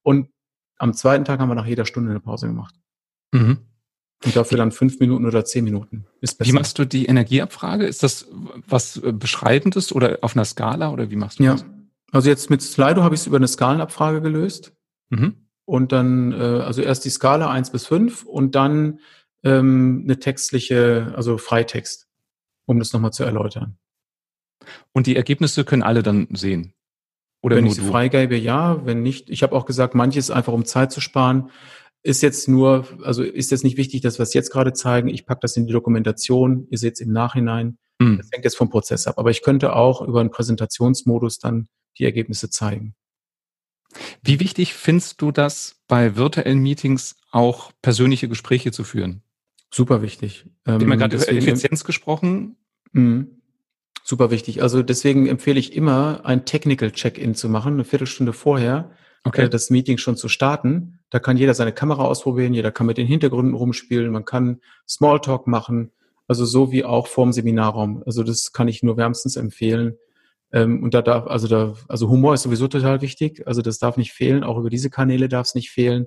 [0.03, 0.29] Und
[0.79, 2.75] am zweiten Tag haben wir nach jeder Stunde eine Pause gemacht.
[3.33, 3.59] Mhm.
[4.25, 6.07] Und dafür dann fünf Minuten oder zehn Minuten.
[6.21, 6.51] Ist besser.
[6.51, 7.87] Wie machst du die Energieabfrage?
[7.87, 8.27] Ist das
[8.67, 11.53] was äh, Beschreibendes oder auf einer Skala oder wie machst du ja.
[11.53, 11.65] das?
[12.11, 14.73] Also jetzt mit Slido habe ich es über eine Skalenabfrage gelöst.
[15.11, 15.49] Mhm.
[15.67, 19.01] Und dann, äh, also erst die Skala eins bis fünf und dann
[19.43, 22.09] ähm, eine textliche, also Freitext,
[22.67, 23.79] um das nochmal zu erläutern.
[24.93, 26.75] Und die Ergebnisse können alle dann sehen?
[27.43, 28.87] Oder wenn ich sie freigebe, ja.
[28.87, 31.51] Wenn nicht, ich habe auch gesagt, manches einfach um Zeit zu sparen,
[32.05, 35.09] ist jetzt nur, also ist jetzt nicht wichtig, dass wir es jetzt gerade zeigen.
[35.09, 36.67] Ich packe das in die Dokumentation.
[36.71, 37.79] Ihr seht es im Nachhinein.
[37.99, 38.19] Mhm.
[38.19, 39.19] Das hängt jetzt vom Prozess ab.
[39.19, 41.67] Aber ich könnte auch über einen Präsentationsmodus dann
[41.99, 42.95] die Ergebnisse zeigen.
[44.23, 49.23] Wie wichtig findest du das, bei virtuellen Meetings auch persönliche Gespräche zu führen?
[49.73, 50.47] Super wichtig.
[50.65, 52.57] Wir haben ja gerade über Effizienz gesprochen.
[52.93, 53.27] Mh,
[54.03, 54.63] super wichtig.
[54.63, 58.91] Also deswegen empfehle ich immer, ein Technical Check-in zu machen, eine Viertelstunde vorher,
[59.25, 59.43] okay.
[59.43, 61.01] Äh, das Meeting schon zu starten.
[61.11, 65.47] Da kann jeder seine Kamera ausprobieren, jeder kann mit den Hintergründen rumspielen, man kann Smalltalk
[65.47, 65.91] machen,
[66.29, 68.03] also so wie auch vorm Seminarraum.
[68.07, 69.97] Also das kann ich nur wärmstens empfehlen.
[70.53, 73.47] Ähm, und da darf, also da, also Humor ist sowieso total wichtig.
[73.47, 74.45] Also das darf nicht fehlen.
[74.45, 76.07] Auch über diese Kanäle darf es nicht fehlen.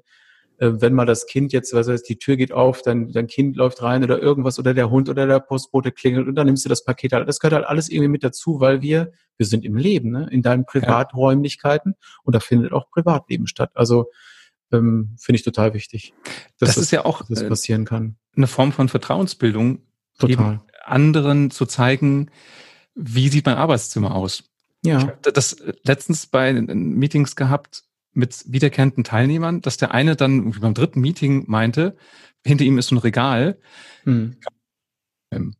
[0.57, 3.55] Äh, wenn mal das Kind jetzt, was heißt, die Tür geht auf, dann dein Kind
[3.55, 6.69] läuft rein oder irgendwas oder der Hund oder der Postbote klingelt und dann nimmst du
[6.69, 7.27] das Paket halt.
[7.27, 10.27] Das gehört halt alles irgendwie mit dazu, weil wir, wir sind im Leben, ne?
[10.31, 13.71] in deinen Privaträumlichkeikeiten und da findet auch Privatleben statt.
[13.75, 14.09] Also
[14.71, 16.13] ähm, finde ich total wichtig.
[16.59, 18.17] Dass das, das ist ja auch das äh, passieren kann.
[18.35, 19.83] Eine Form von Vertrauensbildung,
[20.17, 20.61] total.
[20.83, 22.31] anderen zu zeigen,
[22.95, 24.43] wie sieht mein Arbeitszimmer aus.
[24.83, 24.97] Ja.
[24.97, 27.86] Ich habe das letztens bei Meetings gehabt
[28.17, 31.95] mit wiederkehrenden Teilnehmern, dass der eine dann beim dritten Meeting meinte,
[32.45, 33.59] hinter ihm ist so ein Regal.
[34.03, 34.37] Hm.
[35.31, 35.55] Ähm,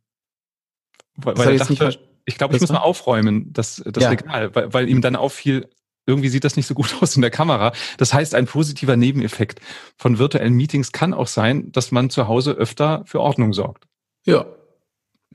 [1.14, 4.10] weil, weil er dachte, ich glaube, ich muss mal aufräumen, das, das ja.
[4.10, 5.70] Regal, weil, weil ihm dann auffiel,
[6.06, 7.72] irgendwie sieht das nicht so gut aus in der Kamera.
[7.96, 9.60] Das heißt, ein positiver Nebeneffekt
[9.96, 13.86] von virtuellen Meetings kann auch sein, dass man zu Hause öfter für Ordnung sorgt.
[14.24, 14.46] Ja.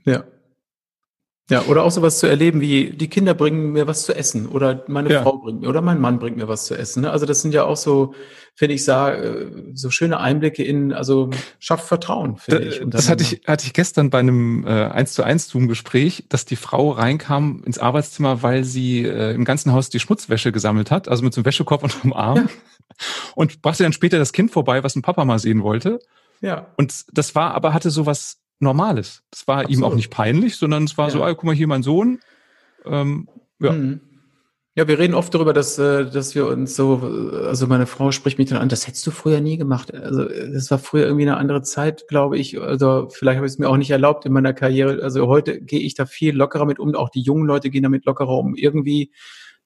[0.04, 0.26] Ja.
[1.50, 4.86] Ja, oder auch sowas zu erleben wie, die Kinder bringen mir was zu essen oder
[4.88, 5.24] meine ja.
[5.24, 7.02] Frau bringt mir oder mein Mann bringt mir was zu essen.
[7.02, 7.12] Ne?
[7.12, 8.14] Also das sind ja auch so,
[8.56, 12.82] finde ich, äh, so schöne Einblicke in, also schafft Vertrauen, finde ich.
[12.86, 16.56] Das hatte ich, hatte ich gestern bei einem äh, 1 zu 1 Zoom-Gespräch, dass die
[16.56, 21.24] Frau reinkam ins Arbeitszimmer, weil sie äh, im ganzen Haus die Schmutzwäsche gesammelt hat, also
[21.24, 22.38] mit so einem Wäschekorb unter dem Arm.
[22.38, 22.46] Ja.
[23.36, 26.00] Und brachte dann später das Kind vorbei, was ein Papa mal sehen wollte.
[26.40, 26.68] Ja.
[26.78, 29.24] Und das war aber, hatte sowas Normales.
[29.32, 29.78] Das war Absolut.
[29.78, 31.12] ihm auch nicht peinlich, sondern es war ja.
[31.12, 32.20] so, ah, guck mal hier mein Sohn.
[32.86, 33.28] Ähm,
[33.60, 33.72] ja.
[33.72, 34.02] Mhm.
[34.76, 36.98] Ja, wir reden oft darüber, dass, äh, dass wir uns so,
[37.46, 39.94] also meine Frau spricht mich dann an, das hättest du früher nie gemacht.
[39.94, 42.60] Also das war früher irgendwie eine andere Zeit, glaube ich.
[42.60, 45.04] Also vielleicht habe ich es mir auch nicht erlaubt in meiner Karriere.
[45.04, 46.96] Also heute gehe ich da viel lockerer mit um.
[46.96, 48.56] Auch die jungen Leute gehen damit lockerer um.
[48.56, 49.12] Irgendwie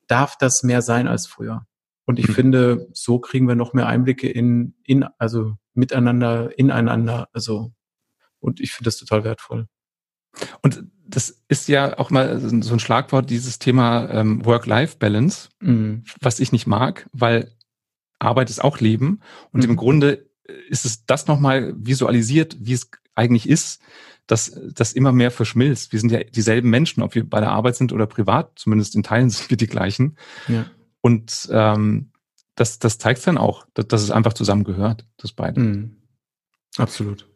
[0.07, 1.65] darf das mehr sein als früher.
[2.05, 2.33] Und ich mhm.
[2.33, 7.29] finde, so kriegen wir noch mehr Einblicke in, in, also miteinander, ineinander.
[7.31, 7.71] Also
[8.39, 9.67] und ich finde das total wertvoll.
[10.61, 16.03] Und das ist ja auch mal so ein Schlagwort, dieses Thema ähm, Work-Life-Balance, mhm.
[16.21, 17.51] was ich nicht mag, weil
[18.19, 19.21] Arbeit ist auch Leben.
[19.51, 19.71] Und mhm.
[19.71, 20.29] im Grunde
[20.69, 23.81] ist es das nochmal visualisiert, wie es eigentlich ist,
[24.27, 25.93] dass das immer mehr verschmilzt.
[25.93, 29.03] Wir sind ja dieselben Menschen, ob wir bei der Arbeit sind oder privat, zumindest in
[29.03, 30.17] Teilen sind wir die gleichen.
[30.47, 30.65] Ja.
[31.01, 32.11] Und ähm,
[32.55, 35.59] das, das zeigt dann auch, dass, dass es einfach zusammengehört, das beide.
[35.59, 35.97] Mhm.
[36.77, 37.29] Absolut.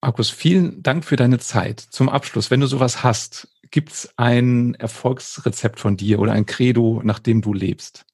[0.00, 1.80] Markus, vielen Dank für deine Zeit.
[1.80, 7.18] Zum Abschluss, wenn du sowas hast, gibt's ein Erfolgsrezept von dir oder ein Credo, nach
[7.18, 8.06] dem du lebst?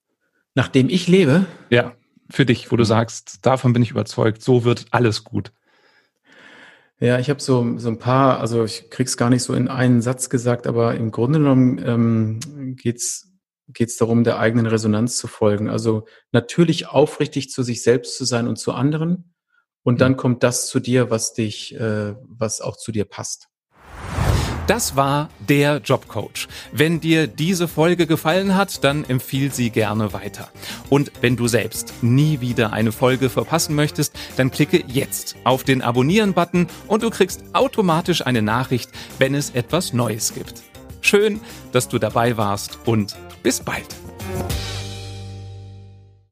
[0.55, 1.47] Nach dem ich lebe?
[1.68, 1.95] Ja,
[2.30, 5.53] für dich, wo du sagst, davon bin ich überzeugt, so wird alles gut.
[7.01, 10.01] Ja, ich habe so, so ein paar, also ich krieg's gar nicht so in einen
[10.01, 13.30] Satz gesagt, aber im Grunde genommen ähm, geht's
[13.68, 15.68] geht's darum, der eigenen Resonanz zu folgen.
[15.68, 19.34] Also natürlich aufrichtig zu sich selbst zu sein und zu anderen,
[19.85, 20.16] und dann mhm.
[20.16, 23.49] kommt das zu dir, was dich, äh, was auch zu dir passt.
[24.66, 26.49] Das war der Jobcoach.
[26.72, 30.49] Wenn dir diese Folge gefallen hat, dann empfiehl sie gerne weiter.
[30.89, 35.82] Und wenn du selbst nie wieder eine Folge verpassen möchtest, dann klicke jetzt auf den
[35.82, 40.62] Abonnieren-Button und du kriegst automatisch eine Nachricht, wenn es etwas Neues gibt.
[41.03, 43.89] Schön, dass du dabei warst und bis bald.